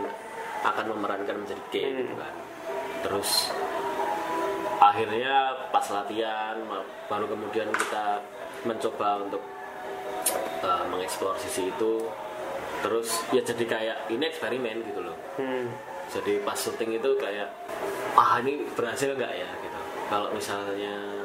akan 0.63 0.85
memerankan 0.97 1.35
menjadi 1.43 1.61
gay 1.69 1.85
Hmm. 1.91 1.99
gitu 2.01 2.13
kan. 2.17 2.33
Terus 3.03 3.29
akhirnya 4.83 5.55
pas 5.71 5.85
latihan 5.87 6.59
baru 7.07 7.25
kemudian 7.31 7.71
kita 7.71 8.19
mencoba 8.67 9.23
untuk 9.23 9.43
eh, 10.59 10.83
mengeksplor 10.91 11.39
sisi 11.39 11.71
itu. 11.71 12.11
Terus 12.83 13.23
ya 13.31 13.39
jadi 13.39 13.63
kayak 13.63 13.97
ini 14.11 14.27
eksperimen 14.27 14.83
gitu 14.83 15.01
loh. 15.03 15.15
Hmm. 15.39 15.71
jadi 16.11 16.43
pas 16.43 16.53
syuting 16.53 16.99
itu 16.99 17.09
kayak 17.15 17.47
ah 18.19 18.37
ini 18.43 18.67
berhasil 18.75 19.15
nggak 19.15 19.33
ya? 19.33 19.49
gitu. 19.63 19.79
Kalau 20.11 20.29
misalnya 20.35 21.23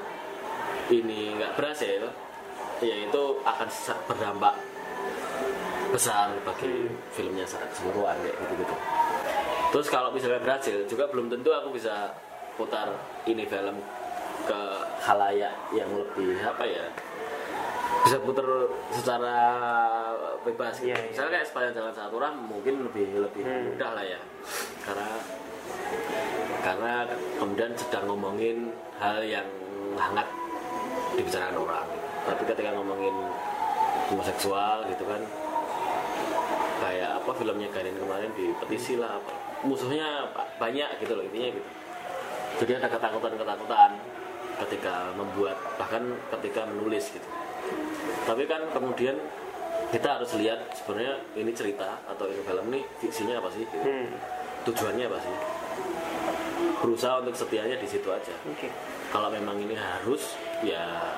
ini 0.89 1.35
nggak 1.37 1.59
berhasil 1.59 2.09
ya 2.79 2.97
itu 2.97 3.23
akan 3.43 3.69
berdampak 4.07 4.55
besar 5.91 6.31
bagi 6.45 6.87
filmnya 7.17 7.49
saat 7.49 7.69
keseluruhan 7.73 8.17
kayak 8.21 8.37
gitu 8.45 8.55
gitu 8.61 8.75
terus 9.69 9.89
kalau 9.89 10.13
misalnya 10.13 10.41
berhasil 10.41 10.85
juga 10.89 11.09
belum 11.09 11.33
tentu 11.33 11.51
aku 11.53 11.75
bisa 11.75 12.13
putar 12.59 12.91
ini 13.25 13.47
film 13.47 13.79
ke 14.45 14.61
halayak 15.01 15.55
yang 15.71 15.87
lebih 15.89 16.35
apa 16.41 16.65
ya 16.65 16.85
bisa 17.99 18.19
putar 18.19 18.45
secara 18.91 19.37
bebas 20.41 20.75
gitu. 20.77 20.89
Iya, 20.89 20.97
iya. 20.97 21.09
misalnya 21.09 21.33
kayak 21.33 21.47
sepanjang 21.47 21.75
jalan 21.75 21.95
satu 21.95 22.17
ram 22.17 22.35
mungkin 22.37 22.75
lebih 22.83 23.07
lebih 23.21 23.43
Hmm. 23.43 23.65
mudah 23.71 23.91
lah 23.93 24.05
ya 24.05 24.21
karena 24.83 25.09
karena 26.59 26.93
kemudian 27.37 27.71
sedang 27.75 28.05
ngomongin 28.07 28.71
hal 28.97 29.21
yang 29.21 29.47
hangat 29.95 30.27
dibicarakan 31.15 31.57
orang 31.59 31.87
tapi 32.25 32.43
ketika 32.45 32.71
ngomongin 32.73 33.15
homoseksual 34.09 34.87
gitu 34.87 35.05
kan 35.05 35.21
kayak 36.79 37.11
apa 37.15 37.31
filmnya 37.33 37.69
Garin 37.69 37.97
kemarin 37.97 38.31
di 38.33 38.55
petisi 38.57 38.95
lah 38.95 39.19
apa 39.19 39.33
musuhnya 39.61 40.07
ba- 40.31 40.47
banyak 40.57 40.89
gitu 40.99 41.13
loh 41.13 41.25
intinya 41.25 41.49
gitu 41.53 41.69
jadi 42.59 42.83
ada 42.83 42.89
ketakutan-ketakutan 42.91 43.91
ketika 44.59 45.15
membuat 45.15 45.57
bahkan 45.79 46.03
ketika 46.39 46.67
menulis 46.67 47.15
gitu 47.15 47.29
tapi 48.27 48.45
kan 48.45 48.67
kemudian 48.75 49.15
kita 49.89 50.21
harus 50.21 50.35
lihat 50.37 50.69
sebenarnya 50.75 51.17
ini 51.33 51.53
cerita 51.55 51.97
atau 52.05 52.29
ini 52.29 52.43
film 52.45 52.65
ini 52.75 52.81
fiksinya 53.01 53.41
apa 53.41 53.49
sih 53.55 53.65
gitu. 53.65 53.79
Hmm. 53.81 54.11
tujuannya 54.67 55.05
apa 55.09 55.19
sih 55.23 55.35
berusaha 56.79 57.23
untuk 57.23 57.35
setianya 57.35 57.79
di 57.79 57.89
situ 57.89 58.07
aja 58.11 58.35
Oke. 58.45 58.69
kalau 59.11 59.31
memang 59.31 59.57
ini 59.59 59.75
harus 59.75 60.35
ya 60.61 61.15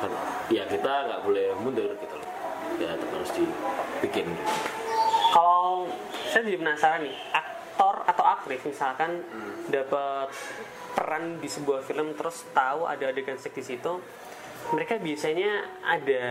kan- 0.00 0.20
ya 0.48 0.64
kita 0.66 0.92
nggak 1.08 1.20
boleh 1.22 1.52
mundur 1.60 1.92
gitu 1.96 2.14
loh 2.16 2.28
ya 2.76 2.92
tetap 2.92 3.08
harus 3.12 3.30
dibikin 3.32 4.26
gitu. 4.32 4.52
Kalau 5.32 5.84
saya 6.32 6.48
jadi 6.48 6.56
penasaran 6.56 7.00
nih, 7.04 7.16
aktris 8.46 8.62
misalkan 8.62 9.26
dapat 9.66 10.30
peran 10.94 11.42
di 11.42 11.50
sebuah 11.50 11.82
film 11.82 12.14
terus 12.14 12.46
tahu 12.54 12.86
ada 12.86 13.10
adegan 13.10 13.34
seks 13.34 13.58
di 13.58 13.74
situ, 13.74 13.98
mereka 14.70 15.02
biasanya 15.02 15.66
ada 15.82 16.24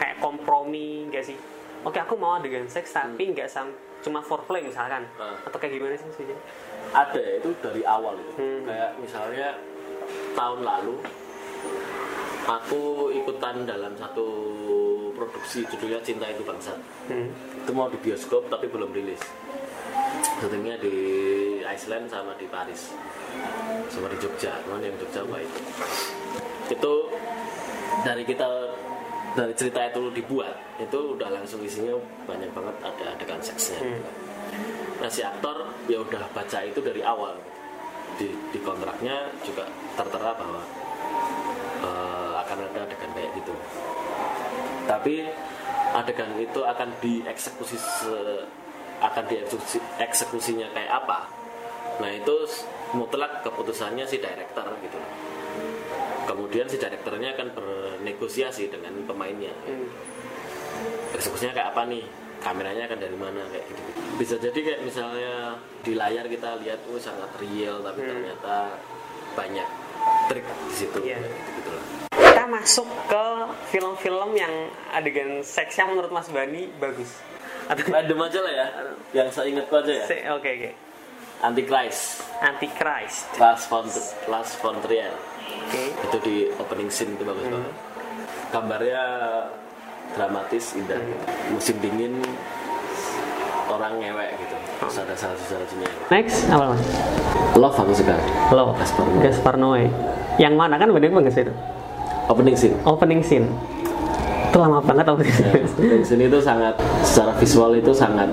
kayak 0.00 0.16
kompromi 0.16 1.12
nggak 1.12 1.20
sih? 1.22 1.36
Oke 1.84 2.00
aku 2.00 2.16
mau 2.16 2.40
adegan 2.40 2.64
seks 2.64 2.88
tapi 2.90 3.20
nggak 3.28 3.52
sam 3.52 3.68
cuma 4.00 4.24
foreplay 4.24 4.64
misalkan, 4.64 5.04
Hmm. 5.12 5.36
atau 5.44 5.60
kayak 5.60 5.76
gimana 5.76 5.92
sih 5.92 6.08
maksudnya? 6.08 6.40
ada 6.90 7.20
itu 7.20 7.52
dari 7.60 7.84
awal 7.84 8.16
itu 8.16 8.32
Hmm. 8.34 8.64
kayak 8.64 8.90
misalnya 8.96 9.48
tahun 10.32 10.64
lalu 10.64 10.96
aku 12.48 12.82
ikutan 13.14 13.62
dalam 13.62 13.92
satu 13.94 14.26
produksi 15.12 15.62
judulnya 15.68 16.00
Cinta 16.00 16.26
Itu 16.26 16.42
Bangsa 16.42 16.74
Hmm. 17.06 17.28
itu 17.54 17.70
mau 17.70 17.86
di 17.86 18.00
bioskop 18.00 18.48
tapi 18.48 18.66
belum 18.66 18.88
rilis 18.90 19.20
syutingnya 20.20 20.76
di 20.78 20.94
Iceland 21.62 22.06
sama 22.06 22.32
di 22.36 22.46
Paris. 22.46 22.92
Sama 23.88 24.06
di 24.08 24.16
Jogja. 24.18 24.58
Cuman 24.64 24.80
yang 24.80 24.96
Jogja 24.96 25.22
baik 25.24 25.50
itu? 26.70 26.94
Dari 28.00 28.22
kita 28.24 28.48
dari 29.30 29.52
cerita 29.54 29.84
itu 29.84 30.10
dibuat 30.10 30.56
itu 30.80 30.98
udah 31.14 31.28
langsung 31.30 31.60
isinya 31.60 31.94
banyak 32.24 32.50
banget 32.50 32.76
ada 32.82 33.04
adegan 33.14 33.38
seksnya 33.38 33.78
Hmm. 33.78 34.02
nah 34.98 35.06
si 35.06 35.22
aktor 35.22 35.70
ya 35.86 36.02
udah 36.02 36.26
baca 36.34 36.58
itu 36.64 36.80
dari 36.80 36.98
awal. 37.00 37.38
Di, 38.18 38.26
di 38.50 38.58
kontraknya 38.60 39.30
juga 39.40 39.64
tertera 39.94 40.34
bahwa 40.34 40.60
eh, 41.80 42.32
akan 42.42 42.58
ada 42.68 42.78
adegan 42.84 43.10
kayak 43.14 43.30
gitu. 43.38 43.54
Tapi 44.84 45.14
adegan 45.94 46.30
itu 46.36 46.60
akan 46.60 46.88
dieksekusi 47.00 47.78
se- 47.78 48.44
akan 49.00 49.24
dieksekusi 49.26 49.80
eksekusinya 49.98 50.68
kayak 50.70 50.92
apa. 51.04 51.26
Nah 52.00 52.10
itu 52.12 52.34
mutlak 52.92 53.40
keputusannya 53.42 54.04
si 54.04 54.18
director 54.18 54.64
gitu. 54.80 54.98
Kemudian 56.24 56.70
si 56.70 56.76
direkturnya 56.76 57.34
akan 57.34 57.48
bernegosiasi 57.52 58.70
dengan 58.70 58.94
pemainnya. 59.04 59.52
Hmm. 59.66 59.88
eksekusinya 61.12 61.52
kayak 61.52 61.68
apa 61.74 61.82
nih? 61.90 62.04
Kameranya 62.40 62.88
akan 62.88 62.98
dari 63.02 63.16
mana? 63.18 63.42
Kayak 63.52 63.64
gitu. 63.68 63.82
Bisa 64.16 64.34
jadi 64.40 64.56
kayak 64.56 64.80
misalnya 64.80 65.60
di 65.84 65.92
layar 65.92 66.24
kita 66.24 66.56
lihat 66.64 66.80
oh 66.88 66.96
sangat 66.96 67.28
real 67.36 67.84
tapi 67.84 68.00
Hmm. 68.00 68.08
ternyata 68.08 68.56
banyak 69.36 69.68
trik 70.32 70.46
di 70.46 70.74
situ. 70.74 70.98
Kayak 71.04 71.20
gitu 71.28 71.50
gitu 71.60 71.70
lah. 71.74 71.84
Kita 72.16 72.44
masuk 72.48 72.88
ke 73.10 73.24
film-film 73.68 74.30
yang 74.32 74.54
adegan 74.94 75.44
seksnya 75.44 75.84
menurut 75.84 76.08
Mas 76.08 76.30
Bani 76.32 76.70
bagus. 76.80 77.10
Random 77.70 78.18
aja 78.26 78.38
lah 78.42 78.52
ya. 78.52 78.66
Yang 79.14 79.28
saya 79.30 79.46
ingatku 79.50 79.74
aja 79.78 79.92
ya. 79.94 80.04
Oke 80.34 80.50
oke. 80.58 80.70
Antichrist. 81.40 82.20
Antichrist. 82.42 83.26
Last 83.40 83.70
von 83.70 83.86
Last 84.28 84.58
von 84.60 84.76
Trier. 84.82 85.14
Oke. 85.50 85.82
itu 85.90 86.18
di 86.22 86.36
opening 86.58 86.90
scene 86.90 87.14
itu 87.14 87.22
bagus 87.26 87.46
banget. 87.46 87.74
Gambarnya 88.50 89.02
dramatis 90.14 90.74
indah. 90.74 90.98
Musim 91.54 91.78
dingin 91.78 92.18
orang 93.70 94.02
ngewek 94.02 94.30
gitu. 94.34 94.56
Terus 94.82 94.96
ada 94.98 95.14
salju-saljunya 95.14 95.90
Next 96.10 96.50
apa 96.50 96.74
mas? 96.74 96.82
love 97.54 97.76
aku 97.78 97.92
suka. 97.94 98.18
Lo. 98.50 98.74
Gaspar 99.22 99.54
Noé. 99.54 99.86
Yang 100.42 100.54
mana? 100.58 100.74
Kan 100.74 100.90
bener 100.90 101.10
bagus 101.14 101.38
itu? 101.38 101.54
opening 102.30 102.54
scene. 102.54 102.76
Opening 102.86 103.22
scene. 103.26 103.46
Itu 104.50 104.58
lama 104.58 104.82
banget 104.82 105.06
Ya, 105.06 105.14
scene. 105.30 105.62
opening 105.62 106.02
scene 106.02 106.24
itu 106.26 106.38
sangat 106.42 106.74
secara 107.06 107.32
visual 107.38 107.70
itu 107.78 107.94
sangat 107.94 108.28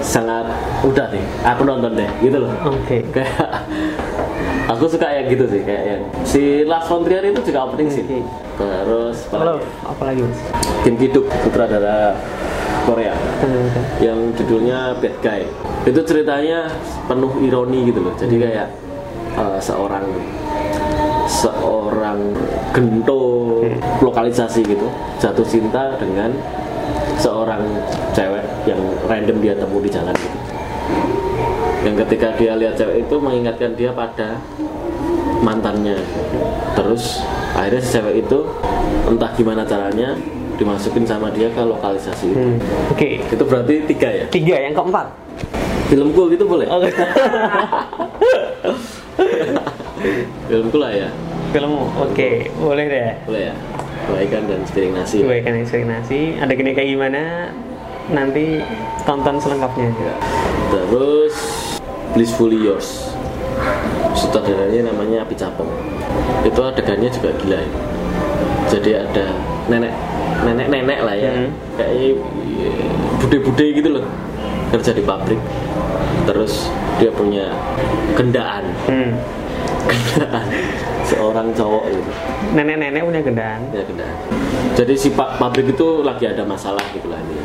sangat 0.00 0.48
udah 0.80 1.12
nih 1.12 1.24
aku 1.44 1.62
nonton 1.62 1.92
deh 1.92 2.08
gitu 2.24 2.40
loh. 2.40 2.52
Oke. 2.64 3.04
kayak 3.14 3.36
aku 4.64 4.88
suka 4.88 5.12
yang 5.12 5.28
gitu 5.28 5.44
sih 5.44 5.60
kayak 5.60 5.84
yang 5.84 6.02
si 6.24 6.42
Lars 6.64 6.88
von 6.88 7.04
Trier 7.04 7.20
itu 7.26 7.40
juga 7.44 7.68
opening 7.68 7.90
scene 7.92 8.08
Oke. 8.08 8.20
terus 8.56 9.28
apalagi? 9.28 9.60
Apa 9.84 10.02
lagi 10.08 10.20
mas? 10.24 10.40
Kim 10.80 10.94
Ki-duk 10.96 11.26
sutradara 11.44 12.16
Korea. 12.88 13.12
Yang 14.00 14.18
judulnya 14.40 14.96
Bad 14.96 15.16
Guy. 15.20 15.44
Itu 15.84 16.00
ceritanya 16.00 16.72
penuh 17.04 17.28
ironi 17.44 17.92
gitu 17.92 18.00
loh. 18.00 18.14
Jadi 18.16 18.40
kayak 18.40 18.68
uh, 19.36 19.60
seorang 19.60 20.08
seorang 21.30 22.34
gento 22.72 23.62
lokalisasi 24.00 24.66
gitu 24.66 24.86
jatuh 25.16 25.46
cinta 25.46 25.94
dengan 25.94 26.34
seorang 27.16 27.62
cewek 28.10 28.42
yang 28.64 28.76
random 29.06 29.38
dia 29.38 29.54
temu 29.54 29.78
di 29.78 29.86
jalan 29.86 30.10
gitu 30.12 30.38
yang 31.80 31.94
ketika 31.96 32.34
dia 32.34 32.52
lihat 32.54 32.74
cewek 32.74 33.06
itu 33.06 33.14
mengingatkan 33.16 33.72
dia 33.72 33.94
pada 33.94 34.42
mantannya 35.40 35.96
terus 36.74 37.22
akhirnya 37.54 37.80
si 37.80 37.90
cewek 37.94 38.14
itu 38.20 38.38
entah 39.06 39.30
gimana 39.32 39.62
caranya 39.62 40.18
dimasukin 40.56 41.06
sama 41.06 41.30
dia 41.30 41.48
ke 41.48 41.62
lokalisasi 41.62 42.26
itu 42.28 42.36
Hmm. 42.36 42.58
Oke. 42.90 43.22
itu 43.22 43.42
berarti 43.42 43.74
tiga 43.86 44.08
ya 44.10 44.24
Tiga 44.28 44.56
yang 44.58 44.74
keempat. 44.74 45.06
filmku 45.86 46.28
gitu 46.28 46.44
boleh 46.44 46.66
Oke. 46.68 46.90
filmku 50.48 50.76
lah 50.80 50.92
ya 50.92 51.08
Filmmu. 51.50 51.82
Oke. 52.06 52.46
Boleh 52.54 52.86
deh. 52.86 53.10
boleh 53.26 53.50
ya 53.50 53.54
kebaikan 54.06 54.42
dan 54.46 54.60
sepiring 54.64 54.94
nasi 54.94 55.16
Gue 55.22 55.38
kan 55.42 55.54
nasi. 55.86 56.20
Ada 56.38 56.52
gini 56.54 56.70
kayak 56.72 56.88
gimana? 56.94 57.50
Nanti 58.10 58.62
tonton 59.02 59.36
selengkapnya. 59.38 59.90
Ya. 59.90 60.14
terus 60.70 61.34
Blissfully 62.14 62.58
Yours 62.58 63.10
sutradaranya 64.14 64.90
namanya 64.90 65.22
Api 65.22 65.34
Capong 65.34 65.70
itu 66.42 66.60
adegannya 66.62 67.10
juga 67.10 67.30
gila 67.38 67.58
ya. 67.58 67.70
jadi 68.70 68.90
ada 69.06 69.26
nenek 69.66 69.94
nenek 70.42 70.66
nenek 70.70 70.98
lah 71.02 71.14
ya 71.14 71.30
Hmm. 71.30 71.50
kayak 71.74 72.18
bude-bude 73.20 73.66
gitu 73.74 73.88
loh 73.98 74.06
kerja 74.70 74.90
di 74.94 75.02
pabrik 75.02 75.38
terus 76.26 76.70
dia 76.98 77.10
punya 77.10 77.50
gendaan 78.14 78.64
Hmm. 78.86 79.10
seorang 81.10 81.50
cowok 81.56 81.84
gitu. 81.90 82.10
Nenek-nenek 82.54 83.02
punya 83.02 83.20
gendaan. 83.24 83.60
ya 83.72 83.82
gendaan 83.82 84.16
jadi 84.80 84.94
si 84.96 85.12
pa- 85.12 85.34
pabrik 85.36 85.76
itu 85.76 86.00
lagi 86.00 86.24
ada 86.24 86.46
masalah 86.46 86.80
gitu 86.94 87.10
lah 87.10 87.18
ini 87.20 87.36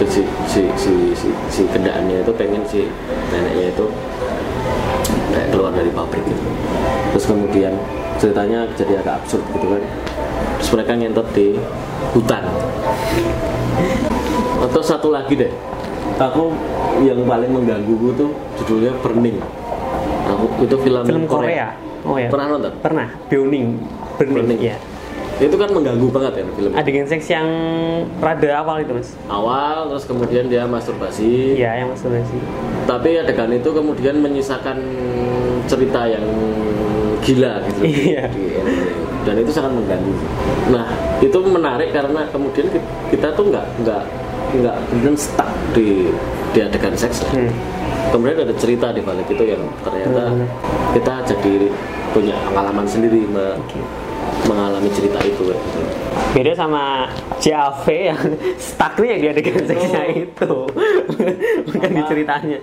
terus 0.00 0.10
si 0.10 0.22
si 0.48 0.62
si 0.74 0.92
si, 1.14 1.28
si 1.50 1.62
gendaannya 1.70 2.24
itu 2.24 2.32
pengen 2.34 2.62
si 2.66 2.88
neneknya 3.30 3.70
itu 3.70 3.86
kayak 5.34 5.48
keluar 5.50 5.70
dari 5.74 5.90
pabrik 5.90 6.22
gitu. 6.26 6.42
Terus 7.14 7.24
kemudian 7.26 7.74
ceritanya 8.18 8.66
jadi 8.78 9.02
agak 9.02 9.22
absurd 9.22 9.42
gitu 9.54 9.66
kan. 9.66 9.82
Terus 10.62 10.70
mereka 10.78 10.92
ngentot 10.94 11.28
di 11.34 11.58
hutan. 12.14 12.42
Atau 14.62 14.82
satu 14.82 15.10
lagi 15.10 15.34
deh. 15.34 15.52
Aku 16.18 16.54
yang 17.02 17.26
paling 17.26 17.50
mengganggu 17.50 18.14
tuh 18.14 18.30
judulnya 18.62 18.94
Burning 19.02 19.42
aku 20.34 20.44
itu 20.60 20.76
film, 20.78 21.02
Film 21.02 21.24
Korea. 21.24 21.72
Oh 22.02 22.14
ya. 22.14 22.28
pernah 22.28 22.46
nonton 22.50 22.72
Pernah. 22.78 23.08
Burning. 23.26 23.80
Burning. 24.14 24.34
Burning. 24.36 24.60
Iya. 24.60 24.76
itu 25.36 25.50
kan 25.52 25.66
mengganggu 25.68 26.06
banget 26.08 26.32
ya 26.36 26.44
film. 26.48 26.70
Adegan 26.72 27.06
seks 27.06 27.26
yang 27.28 27.48
rada 28.18 28.50
awal 28.56 28.78
itu 28.78 28.92
mas. 28.92 29.18
awal 29.26 29.88
terus 29.88 30.04
kemudian 30.04 30.46
dia 30.46 30.62
masturbasi 30.64 31.56
Iya 31.56 31.82
yang 31.82 31.90
masturbasi. 31.90 32.38
tapi 32.84 33.18
adegan 33.18 33.50
itu 33.50 33.66
kemudian 33.66 34.14
menyisakan 34.16 34.78
cerita 35.64 36.06
yang 36.06 36.22
gila 37.18 37.64
gitu 37.64 37.80
Iya. 37.82 38.30
Dan 39.24 39.40
itu 39.40 39.50
sangat 39.50 39.72
mengganggu 39.72 40.12
nah 40.66 40.86
itu 41.18 41.38
menarik 41.40 41.90
karena 41.90 42.28
kemudian 42.28 42.68
ki- 42.68 42.86
kita 43.10 43.32
tuh 43.32 43.48
nggak 43.48 43.66
nggak 43.80 44.02
nggak 44.56 44.76
kemudian 44.88 45.16
stuck 45.16 45.46
di 45.72 46.08
di 46.50 46.58
adegan 46.60 46.94
seks 46.94 47.26
Hmm. 47.26 47.50
kemudian 48.10 48.38
ada 48.40 48.54
cerita 48.54 48.90
di 48.90 49.00
balik 49.00 49.26
itu 49.26 49.44
yang 49.44 49.62
ternyata 49.80 50.22
Hmm. 50.28 50.46
kita 50.92 51.14
jadi 51.26 51.54
punya 52.10 52.34
pengalaman 52.46 52.86
sendiri 52.86 53.26
me- 53.26 53.58
mengalami 54.44 54.88
cerita 54.88 55.18
itu 55.20 55.50
gitu. 55.50 55.80
beda 56.30 56.52
sama 56.54 57.08
JAV 57.38 57.84
yang 57.88 58.20
stucknya 58.60 59.08
yang 59.08 59.20
dia 59.20 59.30
adegan 59.32 59.64
seksnya 59.64 60.02
itu. 60.10 60.52
Bukan 61.66 61.90
di 61.90 62.02
ceritanya. 62.04 62.58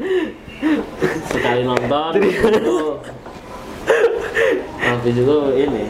Sekali 1.27 1.61
nonton 1.63 2.11
itu 2.19 2.75
habis 4.81 5.15
itu 5.15 5.37
ini. 5.57 5.83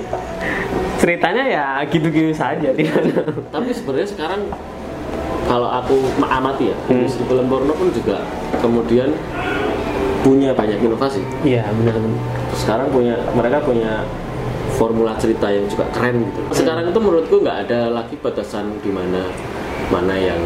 Ceritanya 0.98 1.44
ya 1.44 1.66
gitu-gitu 1.84 2.30
saja 2.32 2.70
tidak 2.70 3.26
tapi 3.50 3.70
sebenarnya 3.74 4.08
sekarang 4.08 4.42
kalau 5.46 5.68
aku 5.68 5.96
mengamati 6.16 6.72
ya 6.72 6.78
Hmm. 6.86 7.02
industri 7.02 7.24
film 7.26 7.46
porno 7.46 7.74
pun 7.74 7.90
juga 7.90 8.24
kemudian 8.58 9.10
punya 10.22 10.54
banyak 10.54 10.78
inovasi. 10.80 11.22
Iya 11.42 11.66
benar 11.74 11.98
sekarang 12.54 12.92
punya 12.92 13.18
mereka 13.34 13.58
punya 13.60 14.06
formula 14.72 15.18
cerita 15.18 15.50
yang 15.50 15.66
juga 15.66 15.90
keren 15.92 16.24
gitu. 16.24 16.40
Sekarang 16.54 16.86
itu 16.86 17.00
menurutku 17.00 17.36
nggak 17.40 17.58
ada 17.68 17.90
lagi 17.90 18.16
batasan 18.18 18.70
di 18.80 18.90
mana 18.90 19.26
mana 19.90 20.16
yang 20.16 20.40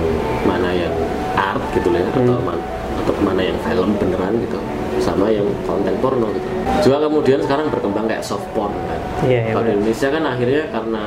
mana 0.43 0.69
yang 0.71 0.93
art 1.35 1.61
gitu 1.71 1.91
ya, 1.91 2.01
atau 2.07 2.39
man- 2.41 2.63
atau 2.95 3.13
mana 3.21 3.41
yang 3.43 3.57
film 3.61 3.93
beneran 3.99 4.33
gitu 4.39 4.57
sama 4.97 5.27
yang 5.27 5.45
konten 5.67 5.93
porno 5.99 6.31
gitu. 6.31 6.47
Juga 6.81 7.03
kemudian 7.03 7.43
sekarang 7.43 7.67
berkembang 7.69 8.07
kayak 8.07 8.23
soft 8.23 8.47
porn 8.55 8.71
kan. 8.87 8.99
Iya, 9.27 9.39
iya, 9.43 9.53
kalau 9.53 9.67
di. 9.67 9.71
Indonesia 9.75 10.07
kan 10.09 10.23
akhirnya 10.25 10.63
karena 10.71 11.03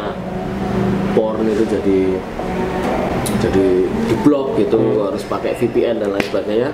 porn 1.17 1.43
itu 1.43 1.65
jadi 1.67 2.01
jadi 3.39 3.87
di 3.87 4.17
blok 4.27 4.59
gitu 4.59 5.07
harus 5.07 5.23
pakai 5.27 5.55
VPN 5.59 6.03
dan 6.03 6.11
lain 6.15 6.27
sebagainya. 6.27 6.71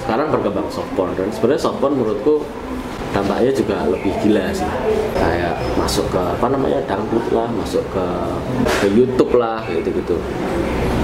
Sekarang 0.00 0.30
berkembang 0.32 0.68
soft 0.70 0.88
porn 0.94 1.12
dan 1.18 1.28
sebenarnya 1.34 1.62
soft 1.66 1.78
porn 1.82 1.98
menurutku 1.98 2.44
dampaknya 3.12 3.52
juga 3.52 3.84
lebih 3.88 4.12
gila 4.24 4.52
sih. 4.52 4.68
Kayak 5.16 5.56
masuk 5.76 6.06
ke 6.08 6.20
apa 6.20 6.46
namanya 6.48 6.80
dangdut 6.88 7.26
lah 7.32 7.48
masuk 7.52 7.84
ke 7.92 8.06
ke 8.80 8.86
YouTube 8.92 9.36
lah 9.36 9.64
gitu 9.68 9.92
gitu 9.92 10.16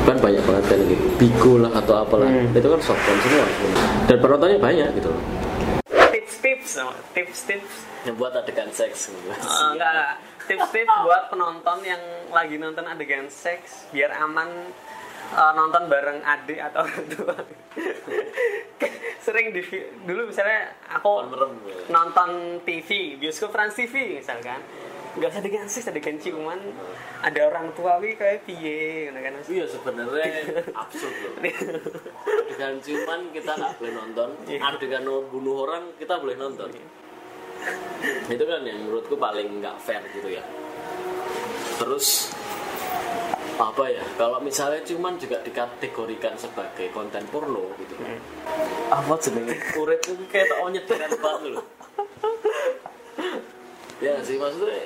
kan 0.02 0.18
banyak 0.18 0.42
banget 0.42 0.64
kan 0.66 0.78
gitu 0.82 1.04
bigo 1.14 1.52
lah 1.62 1.72
atau 1.78 2.02
apalah. 2.02 2.26
Hmm. 2.26 2.50
itu 2.56 2.68
kan 2.68 2.80
soft 2.82 3.02
porn 3.04 3.18
semua. 3.22 3.46
Dan 4.10 4.16
penontonnya 4.18 4.58
banyak 4.58 4.88
gitu 4.98 5.08
loh. 5.12 5.22
Tips-tips 6.10 6.70
tips-tips 7.14 7.72
yang 8.02 8.14
buat 8.18 8.34
adegan 8.34 8.70
seks. 8.74 9.14
Gitu. 9.14 9.30
Eh, 9.30 9.68
enggak 9.78 10.18
tips-tips 10.46 10.94
buat 11.06 11.30
penonton 11.30 11.78
yang 11.86 12.02
lagi 12.34 12.58
nonton 12.58 12.82
adegan 12.82 13.30
seks 13.30 13.86
biar 13.94 14.10
aman 14.18 14.74
eh, 15.32 15.52
nonton 15.56 15.82
bareng 15.88 16.20
adik 16.20 16.60
atau 16.60 16.84
orang 16.84 17.06
tua. 17.08 17.36
Sering 19.24 19.54
di 19.54 19.62
dulu 20.02 20.28
misalnya 20.28 20.74
aku 20.90 21.30
nonton 21.88 22.60
TV 22.66 23.16
bioskop 23.16 23.54
Trans 23.54 23.74
TV 23.74 24.18
misalkan. 24.18 24.60
Nggak 25.12 25.28
usah 25.28 25.40
adegan 25.44 25.68
seks 25.68 25.92
adegan 25.92 26.16
ciuman 26.16 26.56
ada 27.20 27.40
orang 27.52 27.68
tua 27.76 28.00
wi 28.00 28.16
kayak 28.16 28.48
piye 28.48 29.12
kan 29.12 29.36
iya 29.44 29.64
sebenarnya 29.68 30.24
absurd 30.82 31.14
loh. 31.20 31.32
Adegan 32.48 32.80
ciuman 32.80 33.28
kita 33.30 33.52
nggak 33.52 33.72
boleh 33.76 33.92
nonton 33.92 34.28
adegan 34.48 35.04
bunuh 35.28 35.68
orang 35.68 35.92
kita 36.00 36.16
boleh 36.16 36.34
nonton. 36.40 36.72
Itu 38.26 38.44
kan 38.48 38.66
yang 38.66 38.88
menurutku 38.88 39.14
paling 39.20 39.62
nggak 39.62 39.76
fair 39.84 40.02
gitu 40.16 40.32
ya. 40.32 40.42
Terus 41.78 42.32
apa 43.62 43.84
ya 43.86 44.02
kalau 44.18 44.42
misalnya 44.42 44.82
cuman 44.82 45.14
juga 45.22 45.38
dikategorikan 45.46 46.34
sebagai 46.34 46.90
konten 46.90 47.22
porno 47.30 47.70
gitu 47.78 47.94
apa 48.90 49.14
jenenge 49.22 49.54
urip 49.78 50.02
itu 50.02 50.24
kayak 50.26 50.50
tak 50.50 50.58
nyetiran 50.66 51.12
banget 51.22 51.42
loh 51.54 51.66
ya 54.02 54.18
sih 54.26 54.34
maksudnya 54.34 54.82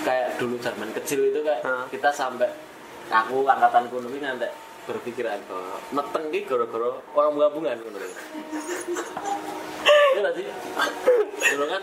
kayak 0.00 0.40
dulu 0.40 0.56
zaman 0.56 0.88
kecil 0.96 1.28
itu 1.28 1.44
kayak 1.44 1.60
Hah? 1.60 1.84
kita 1.92 2.08
sampai 2.08 2.48
aku 3.12 3.44
angkatan 3.44 3.84
kuno 3.92 4.08
ini 4.08 4.24
nanti 4.24 4.48
berpikiran 4.88 5.38
bahwa 5.44 5.76
meteng 5.92 6.24
ki 6.32 6.40
gara-gara 6.48 6.90
orang 7.14 7.36
gabungan 7.36 7.76
ngono 7.78 7.98
lho. 8.00 8.08
Iya 10.10 10.30
sih? 10.34 10.46
Dulu 11.54 11.64
kan 11.70 11.82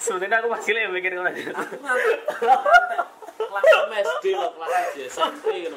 sebenarnya 0.00 0.36
aku 0.42 0.48
masih 0.50 0.72
mikir 0.90 1.12
ngono 1.14 1.30
aja. 1.30 1.52
Kelas 3.52 3.64
enam 3.68 3.92
SD 4.00 4.24
loh, 4.32 4.50
kelas 4.56 4.72
SD, 4.72 4.96
SMP 5.12 5.46
gitu. 5.68 5.76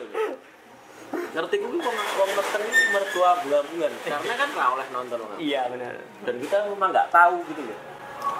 Ngerti 1.15 1.55
kuwi 1.59 1.77
wong 1.79 1.95
wong 1.95 2.29
meteng 2.33 2.63
iki 2.65 2.83
mertua 2.91 3.29
gabungan 3.43 3.91
karena 4.03 4.33
kan 4.35 4.49
ra 4.55 4.65
oleh 4.73 4.87
nonton 4.91 5.19
orang. 5.21 5.37
iya 5.39 5.67
benar 5.69 5.95
Dan 6.23 6.35
kita 6.39 6.55
memang 6.71 6.89
nggak 6.95 7.11
tahu 7.11 7.43
gitu 7.51 7.61
loh. 7.61 7.79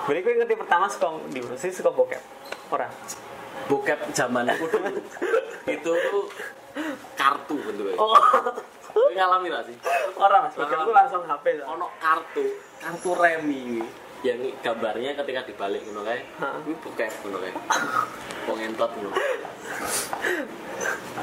Berarti 0.07 0.19
gue 0.23 0.33
ngerti 0.39 0.55
pertama 0.57 0.85
suka 0.89 1.07
di 1.29 1.39
sih? 1.59 1.71
Suka 1.71 1.91
bokep. 1.93 2.21
Orang 2.73 2.89
Bokep 3.65 3.99
zaman 4.13 4.49
aku 4.49 4.65
dulu. 4.69 5.01
Itu 5.65 5.91
tuh 5.93 6.25
kartu 7.15 7.55
bentuknya. 7.59 7.95
oh. 7.97 8.17
Ngalami 8.95 9.47
gak 9.51 9.63
sih? 9.67 9.75
orang 10.15 10.49
mas. 10.49 10.53
Bokep 10.57 10.79
gue 10.83 10.95
langsung 10.95 11.21
HP 11.23 11.45
ono 11.67 11.87
kartu 11.99 12.45
kartu 12.81 13.09
remi 13.15 13.83
yang 14.25 14.41
gambarnya 14.65 15.13
ketika 15.13 15.45
dibalik 15.45 15.85
ngono 15.85 16.01
kae. 16.01 16.21
Kuwi 16.65 16.75
bokep 16.81 17.13
ngono 17.21 17.37
kae. 17.45 17.53
Wong 18.49 18.59
entot 18.65 18.91
ngono. 18.97 19.13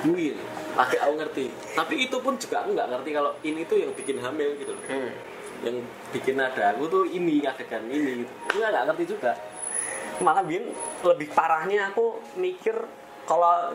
Kuwi. 0.06 0.38
Lagi 0.78 0.96
aku 1.02 1.12
ngerti. 1.18 1.44
Tapi 1.74 1.94
itu 2.06 2.16
pun 2.22 2.38
juga 2.38 2.62
aku 2.62 2.78
nggak 2.78 2.88
ngerti 2.94 3.10
kalau 3.10 3.32
ini 3.42 3.66
tuh 3.66 3.76
yang 3.82 3.90
bikin 3.98 4.22
hamil 4.22 4.54
gitu 4.56 4.72
loh. 4.72 4.84
Hmm. 4.86 5.12
yang 5.62 5.78
bikin 6.10 6.42
ada 6.42 6.74
aku 6.74 6.90
tuh 6.90 7.06
ini 7.06 7.46
adegan 7.46 7.86
ini 7.86 8.26
gitu. 8.26 8.32
Aku 8.50 8.56
nggak 8.58 8.86
ngerti 8.90 9.04
juga. 9.14 9.32
Malah 10.18 10.42
bin 10.42 10.74
lebih 11.06 11.30
parahnya 11.30 11.94
aku 11.94 12.18
mikir 12.34 12.74
kalau 13.30 13.70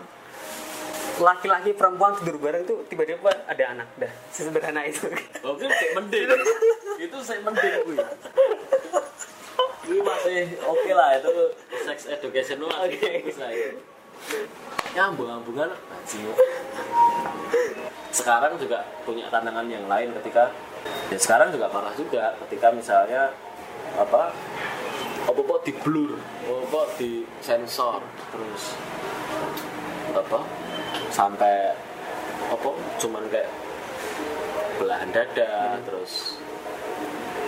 laki-laki 1.23 1.71
perempuan 1.71 2.11
tidur 2.19 2.43
bareng 2.43 2.67
tuh 2.67 2.83
tiba-tiba 2.91 3.31
ada 3.47 3.63
anak. 3.71 3.87
Dah 3.95 4.11
sesederhana 4.35 4.83
itu. 4.83 5.07
Oke 5.47 5.63
saya 5.63 5.95
mending 5.95 6.27
itu 6.97 7.17
saya 7.21 7.39
mending 7.45 7.73
kuwi 7.85 7.97
ini 9.87 9.99
masih 10.03 10.39
oke 10.67 10.91
lah 10.91 11.15
itu 11.15 11.31
sex 11.87 11.97
education 12.11 12.59
lu 12.59 12.67
masih 12.67 12.99
Oke. 12.99 13.09
bagus 13.23 13.37
lah 13.39 13.49
itu 13.55 13.79
nyambung-nyambungan 14.95 15.69
sekarang 18.11 18.57
juga 18.57 18.83
punya 19.05 19.29
tantangan 19.29 19.67
yang 19.69 19.85
lain 19.85 20.09
ketika 20.21 20.51
ya 21.11 21.17
sekarang 21.19 21.53
juga 21.53 21.69
parah 21.69 21.93
juga 21.93 22.33
ketika 22.47 22.73
misalnya 22.73 23.31
apa 23.95 24.33
apa 25.27 25.39
apa 25.43 25.55
di 25.63 25.73
blur 25.79 26.17
apa 26.47 26.81
di 26.97 27.23
sensor 27.43 28.01
terus 28.33 28.73
apa 30.15 30.39
sampai 31.13 31.77
apa 32.47 32.69
cuman 32.97 33.23
kayak 33.29 33.51
belahan 34.79 35.09
dada 35.13 35.77
terus 35.83 36.41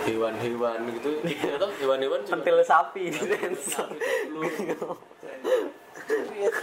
hewan-hewan 0.10 0.80
gitu. 0.98 1.10
Atau 1.56 1.69
hewan-hewan 1.78 2.19
cuma 2.26 2.41
pentil 2.41 2.58
sapi 2.65 3.04
di 3.13 3.22
sensor 3.22 3.89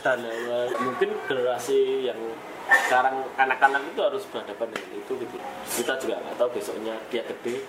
dan 0.03 0.19
eh, 0.27 0.69
mungkin 0.83 1.11
generasi 1.31 2.11
yang 2.11 2.19
sekarang 2.67 3.23
anak-anak 3.39 3.83
itu 3.95 4.01
harus 4.03 4.23
berhadapan 4.31 4.69
dengan 4.75 4.91
itu 4.99 5.13
gitu. 5.23 5.37
Kita 5.83 5.95
juga 6.03 6.19
nggak 6.19 6.37
tahu 6.39 6.49
besoknya 6.55 6.95
dia 7.11 7.23
gede 7.23 7.63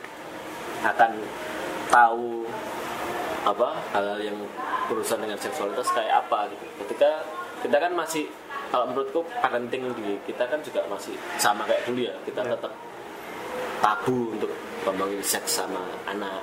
akan 0.82 1.12
tahu 1.90 2.46
apa 3.46 3.70
hal-hal 3.94 4.20
yang 4.22 4.38
berurusan 4.90 5.22
dengan 5.22 5.38
seksualitas 5.38 5.90
kayak 5.94 6.26
apa 6.26 6.50
gitu. 6.54 6.66
Ketika 6.86 7.22
kita 7.62 7.78
kan 7.78 7.92
masih 7.94 8.26
kalau 8.68 8.90
menurutku 8.92 9.24
parenting 9.40 9.94
di 9.96 10.20
kita 10.28 10.44
kan 10.50 10.60
juga 10.62 10.84
masih 10.92 11.16
sama 11.40 11.64
kayak 11.64 11.88
dulu 11.88 12.04
ya 12.04 12.16
kita 12.28 12.42
Ya. 12.44 12.52
tetap 12.58 12.74
tabu 13.80 14.34
untuk 14.36 14.52
ngomongin 14.88 15.20
seks 15.20 15.60
sama 15.60 15.84
anak. 16.08 16.40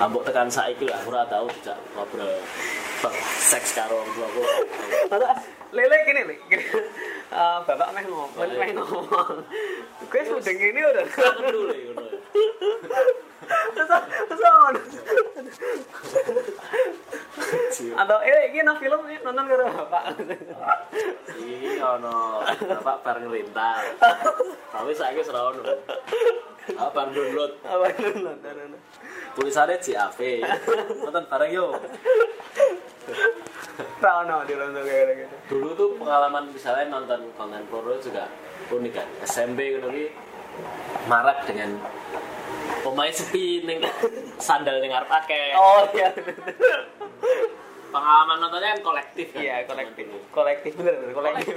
Ambok 0.00 0.24
tekan 0.28 0.52
saiki 0.52 0.84
lah 0.84 1.00
aku 1.00 1.08
ora 1.12 1.24
tahu 1.28 1.48
tidak 1.60 1.80
ngobrol. 1.96 2.28
Bab 3.00 3.14
seks 3.40 3.72
karo 3.72 4.04
orang 4.04 4.12
tua 4.12 4.26
aku. 4.28 4.42
Lele 5.72 5.96
gini 6.04 6.20
nih 6.28 6.38
gini. 6.52 6.64
Eh, 7.30 7.58
bapak 7.64 7.88
meh 7.96 8.04
ngomong 8.04 8.30
meh 8.36 8.70
ngomong. 8.76 9.38
Gue 10.12 10.22
sudah 10.28 10.54
gini 10.56 10.80
udah 10.82 11.04
dulu 11.48 11.72
ya 11.72 11.92
ngomong. 13.40 14.74
atau 17.80 18.18
eh 18.22 18.52
ini 18.52 18.60
no 18.62 18.76
film 18.76 19.00
eh, 19.08 19.18
nonton 19.24 19.48
karo 19.48 19.64
bapak 19.72 20.02
Iki 21.34 21.80
ono 21.80 22.44
bapak 22.44 22.96
bareng 23.02 23.26
rental. 23.26 23.80
Tapi 24.70 24.92
saiki 24.92 25.24
ora 25.32 25.40
ono. 25.50 25.62
Apa 26.76 27.10
download 27.10 27.52
apa 27.64 27.86
nonton 27.98 28.30
nonton 28.30 28.80
tulisannya 29.34 29.80
JAV. 29.80 30.18
Nonton 31.02 31.24
bareng 31.26 31.50
yo. 31.50 31.74
Tahu 33.80 34.20
no 34.28 34.44
di 34.44 34.54
Londo 34.54 34.80
kayak 34.84 35.24
gitu. 35.24 35.36
dulu 35.50 35.68
tuh 35.74 35.88
pengalaman 35.96 36.52
misalnya 36.52 36.92
nonton 36.92 37.32
konten 37.34 37.64
porno 37.72 37.96
juga 37.98 38.28
unik 38.70 38.92
kan 38.92 39.08
SMP 39.24 39.80
gitu 39.80 39.88
marak 41.08 41.42
dengan 41.48 41.80
pemain 42.80 43.12
sepi 43.12 43.64
ning 43.64 43.78
sandal 44.40 44.80
ning 44.80 44.92
arep 44.92 45.10
akeh. 45.10 45.54
Oh 45.56 45.84
iya. 45.92 46.10
pengalaman 47.90 48.38
nontonnya 48.38 48.78
kan 48.78 48.80
kolektif 48.86 49.26
kan? 49.34 49.42
Iya 49.42 49.54
kolektif. 49.66 50.06
Kolektif 50.30 50.72
bener 50.78 50.94
bener 51.00 51.14
kolektif. 51.14 51.54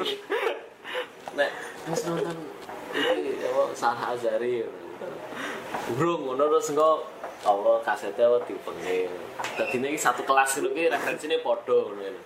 nek 1.34 1.50
pas 1.90 2.02
nonton 2.06 2.38
iki 2.94 3.42
apa 3.42 3.64
Sarah 3.74 4.14
Azari 4.14 4.62
burung 5.98 6.30
ngono 6.30 6.46
terus 6.54 6.70
engko 6.70 7.10
Allah 7.44 7.82
kasetnya 7.82 8.30
apa 8.30 8.46
dipengil 8.46 9.10
dadi 9.58 9.78
ini 9.82 9.98
satu 9.98 10.22
kelas 10.22 10.62
gitu 10.62 10.70
ki 10.70 10.94
referensinya 10.94 11.42
podo 11.42 11.90
ngono 11.90 12.22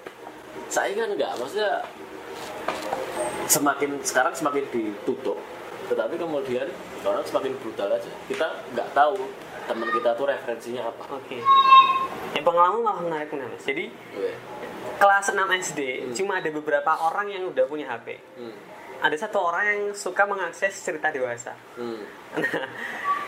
saya 0.67 0.91
kan 0.91 1.15
enggak 1.15 1.39
maksudnya 1.39 1.87
semakin 3.47 4.03
sekarang 4.03 4.33
semakin 4.35 4.65
ditutup. 4.69 5.39
Tetapi 5.87 6.19
kemudian 6.19 6.67
orang 7.03 7.23
semakin 7.25 7.53
brutal 7.59 7.89
aja 7.91 8.09
kita 8.25 8.47
nggak 8.73 8.89
tahu 8.93 9.17
teman 9.67 9.89
kita 9.91 10.15
tuh 10.15 10.25
referensinya 10.25 10.87
apa 10.87 11.03
Oke. 11.19 11.37
Yang 12.35 12.43
pengalaman 12.43 12.79
malah 12.83 13.01
menarik 13.03 13.29
nih 13.35 13.47
mas. 13.47 13.63
Jadi 13.67 13.85
Oke. 13.91 14.31
kelas 14.95 15.25
6 15.31 15.37
SD 15.67 15.79
cuma 16.15 16.39
ada 16.39 16.49
beberapa 16.49 16.91
orang 17.03 17.27
yang 17.27 17.43
udah 17.51 17.65
punya 17.67 17.91
HP. 17.91 18.15
Hmm. 18.39 18.55
Ada 19.03 19.27
satu 19.27 19.37
orang 19.43 19.63
yang 19.67 19.81
suka 19.93 20.23
mengakses 20.25 20.73
cerita 20.79 21.11
dewasa. 21.11 21.53
Hmm. 21.75 22.01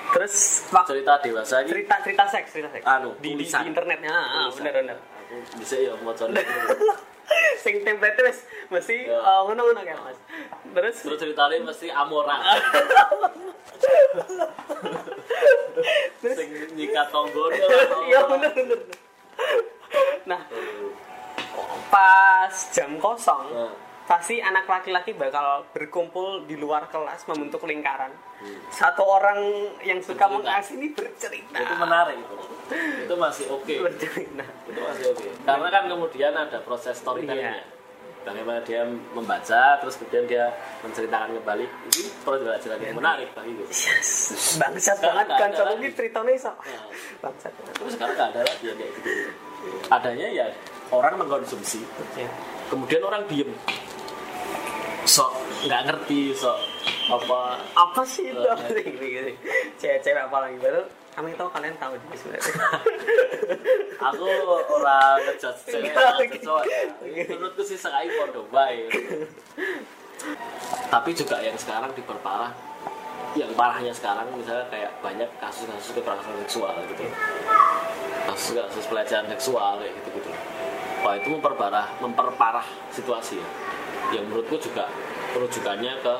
Nah, 0.09 0.17
terus 0.17 0.65
cerita 0.65 1.21
dewasa 1.21 1.61
ini 1.61 1.69
cerita 1.69 2.01
cerita 2.01 2.25
seks 2.25 2.49
cerita 2.49 2.69
seks 2.73 2.81
Anu, 2.81 3.13
di, 3.21 3.37
di, 3.37 3.45
di 3.45 3.61
internetnya 3.61 4.09
ah, 4.09 4.49
bener 4.49 4.73
bener 4.73 4.97
Aku 4.97 5.61
bisa 5.61 5.77
ya 5.77 5.93
mau 6.01 6.17
sing 7.61 7.85
template 7.85 8.17
wis 8.25 8.41
mesti 8.73 9.05
Ya. 9.05 9.21
eh, 9.21 9.41
ngono-ngono 9.45 9.85
kan 9.85 9.97
mas 10.01 10.17
terus 10.73 10.95
terus 11.05 11.19
ceritanya 11.21 11.61
mesti 11.61 11.93
amora 11.93 12.41
sing 16.21 16.49
nyikat 16.75 17.07
tonggol 17.13 17.51
iya 18.07 18.19
bener 18.31 18.51
bener 18.51 18.79
nah 20.27 20.41
pas 21.89 22.53
jam 22.71 22.99
kosong 22.99 23.47
Nah. 23.49 23.71
pasti 24.05 24.41
anak 24.41 24.65
laki-laki 24.65 25.13
bakal 25.13 25.69
berkumpul 25.69 26.41
di 26.49 26.57
luar 26.57 26.89
kelas 26.89 27.29
membentuk 27.29 27.61
lingkaran. 27.69 28.09
Satu 28.73 29.05
orang 29.05 29.37
yang 29.85 30.01
suka 30.01 30.25
mengakses 30.25 30.73
ini 30.73 30.89
bercerita. 30.97 31.53
Itu 31.61 31.75
menarik 31.77 32.17
itu. 32.17 32.35
Itu 33.05 33.13
masih 33.21 33.53
oke. 33.53 33.69
Bercerita. 33.69 34.49
Itu 34.65 34.81
masih 34.81 35.13
oke. 35.13 35.29
Karena 35.45 35.67
kan 35.69 35.83
kemudian 35.93 36.33
ada 36.33 36.57
proses 36.65 36.97
storytellingnya 36.97 37.61
Iya. 37.61 37.78
Bagaimana 38.21 38.59
dia 38.61 38.81
membaca 38.85 39.61
terus 39.77 39.95
kemudian 39.95 40.25
dia 40.25 40.51
menceritakan 40.79 41.33
kembali 41.35 41.65
ini 41.65 42.03
pelajaran 42.21 42.59
yang 42.77 42.95
menarik 42.95 43.29
bagi 43.31 43.51
gue 43.53 43.65
yes. 43.65 44.55
bangsat 44.55 44.97
Sekarang 44.97 45.23
banget 45.23 45.27
kan 45.31 45.49
lagi. 45.65 45.75
ini 45.77 45.87
ceritanya 45.91 46.31
iso 46.33 46.51
Nah. 46.51 46.83
bangsat 47.21 47.51
tapi 47.55 47.89
sekarang 47.89 48.13
nggak 48.13 48.29
ada 48.29 48.41
lagi 48.43 48.63
yang 48.65 48.77
kayak 48.77 48.91
gitu 48.93 49.09
adanya 49.89 50.27
ya 50.29 50.45
orang 50.89 51.13
mengkonsumsi 51.15 51.79
ya. 52.13 52.27
kemudian 52.67 53.01
orang 53.01 53.23
diem 53.25 53.49
sok 55.03 55.31
nggak 55.65 55.81
ngerti 55.85 56.33
sok 56.33 56.57
apa 57.09 57.57
apa 57.73 58.01
sih 58.05 58.29
itu 58.29 58.37
Eh. 58.37 59.33
cewek-cewek 59.75 60.21
apa 60.21 60.37
lagi 60.39 60.57
baru 60.59 60.83
kami 61.13 61.35
tahu 61.35 61.49
kalian 61.51 61.75
tahu 61.81 61.93
juga 61.97 62.15
sebenarnya. 62.15 62.43
Aku 64.09 64.27
orang 64.79 65.17
ngejudge 65.27 65.61
cewek 65.67 66.39
cowok. 66.45 66.63
Menurutku 67.03 67.61
sih 67.65 67.75
sekali 67.75 68.07
podo 68.15 68.47
baik 68.47 68.89
tapi 70.89 71.15
juga 71.15 71.39
yang 71.39 71.55
sekarang 71.55 71.93
diperparah 71.93 72.51
yang 73.37 73.53
parahnya 73.53 73.93
sekarang 73.93 74.25
misalnya 74.33 74.65
kayak 74.73 74.89
banyak 75.05 75.29
kasus-kasus 75.37 75.93
kekerasan 75.93 76.33
seksual 76.43 76.73
gitu. 76.89 77.05
Kasus-kasus 78.25 78.85
pelecehan 78.89 79.29
seksual 79.29 79.77
kayak 79.79 79.93
gitu 80.01 80.09
gitu 80.17 80.29
wah 80.99 81.15
itu 81.15 81.31
memperparah 81.31 81.87
memperparah 82.01 82.65
situasi 82.91 83.39
ya. 83.39 83.47
Yang 84.17 84.23
menurutku 84.27 84.55
juga 84.57 84.89
rujukannya 85.37 85.93
ke 86.01 86.15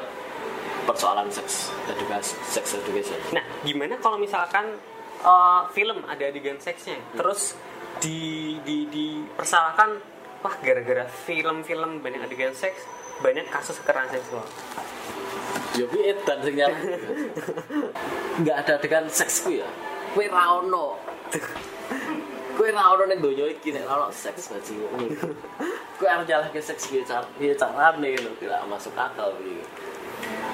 persoalan 0.90 1.30
seks 1.30 1.70
edukasi 1.86 2.34
sex 2.42 2.74
education 2.74 3.22
nah 3.30 3.46
gimana 3.62 4.02
kalau 4.02 4.18
misalkan 4.18 4.74
eh, 5.22 5.62
film 5.78 6.02
ada 6.10 6.26
adegan 6.26 6.58
seksnya 6.58 6.98
terus 7.14 7.54
di 8.02 8.58
di 8.66 8.90
dipersalahkan 8.90 10.02
wah 10.42 10.56
gara-gara 10.66 11.06
film-film 11.30 12.02
banyak 12.02 12.26
adegan 12.26 12.58
seks 12.58 12.90
banyak 13.22 13.46
kasus 13.54 13.78
kekerasan 13.86 14.18
seksual 14.18 14.48
Ya 15.78 15.86
piye 15.86 16.12
dan 16.26 16.42
sing. 16.42 16.58
Enggak 18.42 18.58
ada 18.66 18.76
dengan 18.82 19.06
seks 19.08 19.46
ku 19.46 19.54
ya. 19.54 19.70
Kowe 20.18 20.26
ra 20.26 20.60
ono. 20.60 20.98
Kowe 22.58 22.70
ra 22.74 22.98
ono 22.98 23.06
ning 23.06 23.22
donya 23.22 23.46
iki 23.48 23.70
nek 23.72 23.86
ono 23.86 24.10
seks 24.10 24.50
baji. 24.50 24.74
Kowe 26.02 26.08
arep 26.10 26.26
nyalahke 26.26 26.60
seks 26.60 26.90
piye 26.90 27.06
cara 27.06 27.24
carane 27.38 28.10
lho 28.18 28.32
tidak 28.42 28.66
masuk 28.66 28.98
akal 28.98 29.30
iki. 29.40 29.62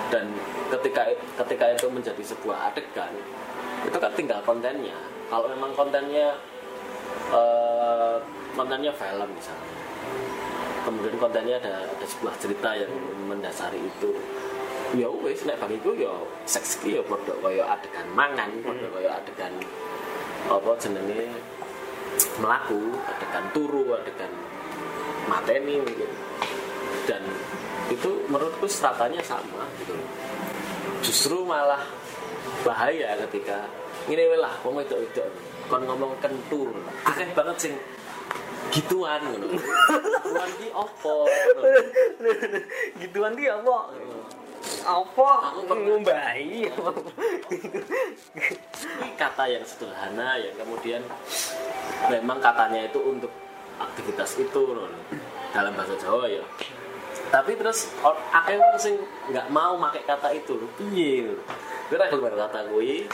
Dan 0.10 0.32
ketika 0.70 1.10
ketika 1.44 1.66
itu 1.74 1.88
menjadi 1.90 2.24
sebuah 2.24 2.72
adegan 2.72 3.12
itu 3.86 3.98
kan 3.98 4.12
tinggal 4.18 4.40
kontennya. 4.46 4.98
Kalau 5.30 5.50
memang 5.50 5.74
kontennya 5.74 6.34
eh, 7.34 8.18
kontennya 8.54 8.92
film 8.94 9.30
misalnya. 9.34 9.74
Kemudian 10.86 11.18
kontennya 11.18 11.56
ada 11.58 11.90
ada 11.90 12.06
sebuah 12.06 12.34
cerita 12.38 12.78
yang 12.78 12.92
mendasari 13.26 13.82
itu. 13.82 14.14
Ya 14.94 15.10
wes 15.10 15.44
nek 15.44 15.58
bagiku 15.60 15.98
ya 15.98 16.14
seks 16.46 16.80
ki 16.80 17.02
ya 17.02 17.04
padha 17.04 17.34
kaya 17.42 17.66
adegan 17.68 18.08
mangan 18.14 18.48
padha 18.62 18.88
kaya 18.94 19.10
adegan 19.18 19.54
apa 20.46 20.72
jenenge 20.78 21.34
melaku 22.38 22.94
adegan 23.02 23.46
turu 23.52 23.98
adegan 23.98 24.30
mateni 25.26 25.82
mungkin 25.82 26.12
dan 27.10 27.22
itu 27.92 28.10
menurutku 28.32 28.66
stratanya 28.66 29.22
sama 29.22 29.70
gitu. 29.82 29.94
Justru 31.06 31.46
malah 31.46 31.82
bahaya 32.66 33.14
ketika 33.30 33.70
ini 34.10 34.26
lah 34.38 34.54
wong 34.66 34.82
itu 34.82 34.98
itu 35.02 35.22
kon 35.70 35.86
ngomong 35.86 36.18
kentur 36.22 36.74
akeh 37.06 37.30
banget 37.34 37.70
sing 37.70 37.74
gituan 38.74 39.22
ngono. 39.22 39.54
Gituan 39.54 40.50
ki 40.58 40.68
opo 40.74 41.30
gituan 43.02 43.34
dia 43.38 43.58
apa? 43.62 43.78
Apa? 44.86 45.30
Ini 46.26 46.70
kata 49.18 49.46
yang 49.46 49.66
sederhana 49.66 50.42
yang 50.42 50.58
kemudian 50.58 51.02
memang 52.10 52.42
katanya 52.42 52.86
itu 52.90 52.98
untuk 53.02 53.30
aktivitas 53.78 54.42
itu 54.42 54.62
loh, 54.74 54.90
dalam 55.54 55.74
bahasa 55.78 55.94
Jawa 56.02 56.26
ya 56.30 56.42
tapi 57.30 57.58
terus 57.58 57.90
akeh 58.32 58.56
wong 58.56 58.76
sing 58.78 58.96
nggak 59.30 59.48
mau 59.50 59.76
pakai 59.80 60.04
kata 60.06 60.30
itu. 60.34 60.56
Piye? 60.78 61.34
Kowe 61.86 61.98
ra 61.98 62.10
gelem 62.10 62.34
kata 62.34 62.60
kuwi 62.70 63.06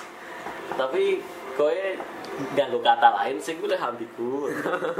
tapi 0.71 1.19
kowe 1.59 1.79
nganggo 2.55 2.79
kata 2.79 3.07
lain 3.19 3.37
sing 3.43 3.59
kuwi 3.59 3.75
ambigu 3.75 4.47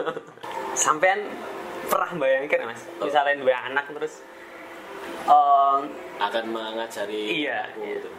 sampean 0.84 1.24
pernah 1.88 2.12
bayangkan 2.15 2.67
mas? 2.71 2.84
Misalnya 3.00 3.39
dua 3.39 3.58
anak 3.71 3.86
terus 3.95 4.24
em, 5.28 5.80
akan 6.19 6.43
mengajari 6.52 7.47
Iya, 7.47 7.71
aku 7.71 7.80
iya. 7.84 7.95
gitu. 8.00 8.10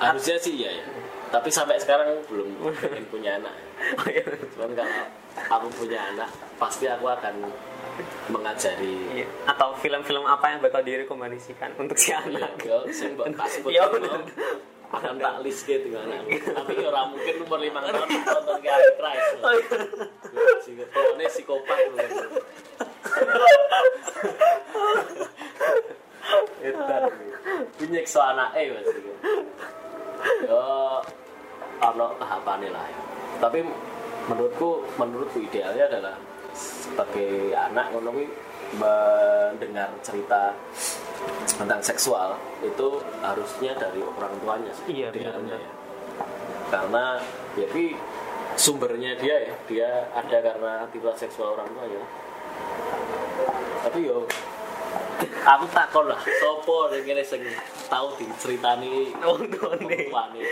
harusnya 0.00 0.36
sih 0.40 0.52
iya 0.58 0.70
ya. 0.80 0.86
Tapi 1.32 1.48
sampai 1.50 1.76
sekarang 1.80 2.20
belum 2.30 2.48
pengen 2.78 3.04
punya 3.08 3.36
anak. 3.40 3.54
Oh 4.00 4.06
iya. 4.08 4.24
cuman 4.56 4.70
kalau 4.72 5.04
aku 5.50 5.66
punya 5.84 6.00
anak 6.14 6.30
pasti 6.56 6.88
aku 6.88 7.04
akan 7.04 7.52
mengajari 8.26 9.22
Iya. 9.22 9.26
atau 9.46 9.74
film-film 9.78 10.24
apa 10.24 10.50
yang 10.50 10.60
bakal 10.60 10.82
direkomendasikan 10.82 11.70
untuk 11.76 11.94
si 11.94 12.10
Iya, 12.10 12.22
anak 12.24 12.52
sing 12.90 13.14
mbok 13.14 13.30
tak 13.38 13.48
sebut 13.48 13.70
Iya, 13.70 13.82
mau, 13.86 13.94
bener. 13.94 14.20
akan 14.94 15.14
tak 15.18 15.34
list 15.42 15.66
gitu 15.66 15.90
anakku. 15.90 16.38
Tapi 16.54 16.72
ya 16.78 16.86
ora 16.86 17.02
mungkin 17.10 17.34
umur 17.42 17.58
5 17.58 17.66
tahun 17.82 17.94
nonton 18.06 18.56
ke 18.62 18.68
iya. 18.70 18.76
Sing 20.62 20.74
ketone 20.78 21.24
psikopat 21.26 21.78
lho. 21.90 22.06
Edan. 26.62 27.02
Nyiksa 27.84 28.20
anake 28.32 28.62
Mas 28.72 28.88
iki. 28.88 29.12
Yo 30.48 30.62
ana 31.82 32.06
tahapane 32.16 32.68
lah. 32.70 32.84
ya. 32.86 33.00
Tapi 33.42 33.60
menurutku 34.30 34.88
menurutku 34.96 35.38
idealnya 35.42 35.84
adalah 35.90 36.14
sebagai 36.54 37.52
anak 37.52 37.90
ngono 37.92 38.10
kuwi 38.14 38.26
mendengar 38.74 39.90
cerita 40.00 40.54
tentang 41.46 41.78
seksual 41.78 42.34
itu 42.62 42.88
harusnya 43.22 43.76
dari 43.76 44.00
orang 44.02 44.34
tuanya 44.40 44.72
sih 44.74 44.84
Iya, 44.90 45.08
idealnya 45.12 45.54
benar-benar. 45.54 45.60
ya. 45.60 45.72
karena 46.72 47.04
tapi 47.54 47.84
sumbernya 48.54 49.14
dia 49.18 49.36
ya 49.50 49.54
dia 49.66 49.90
ada 50.10 50.38
karena 50.42 50.70
aktivitas 50.86 51.22
seksual 51.22 51.54
orang 51.54 51.70
tua 51.70 51.86
ya 51.86 52.02
tapi 53.84 54.08
yo 54.08 54.26
aku 55.44 55.64
takon 55.70 56.06
lah 56.08 56.20
sopo 56.40 56.88
sing 56.90 57.02
ngene 57.04 57.22
sing 57.22 57.42
tau 57.86 58.14
diceritani 58.16 59.12
Wong 59.22 59.50
tuane. 59.52 60.08
tuane 60.10 60.42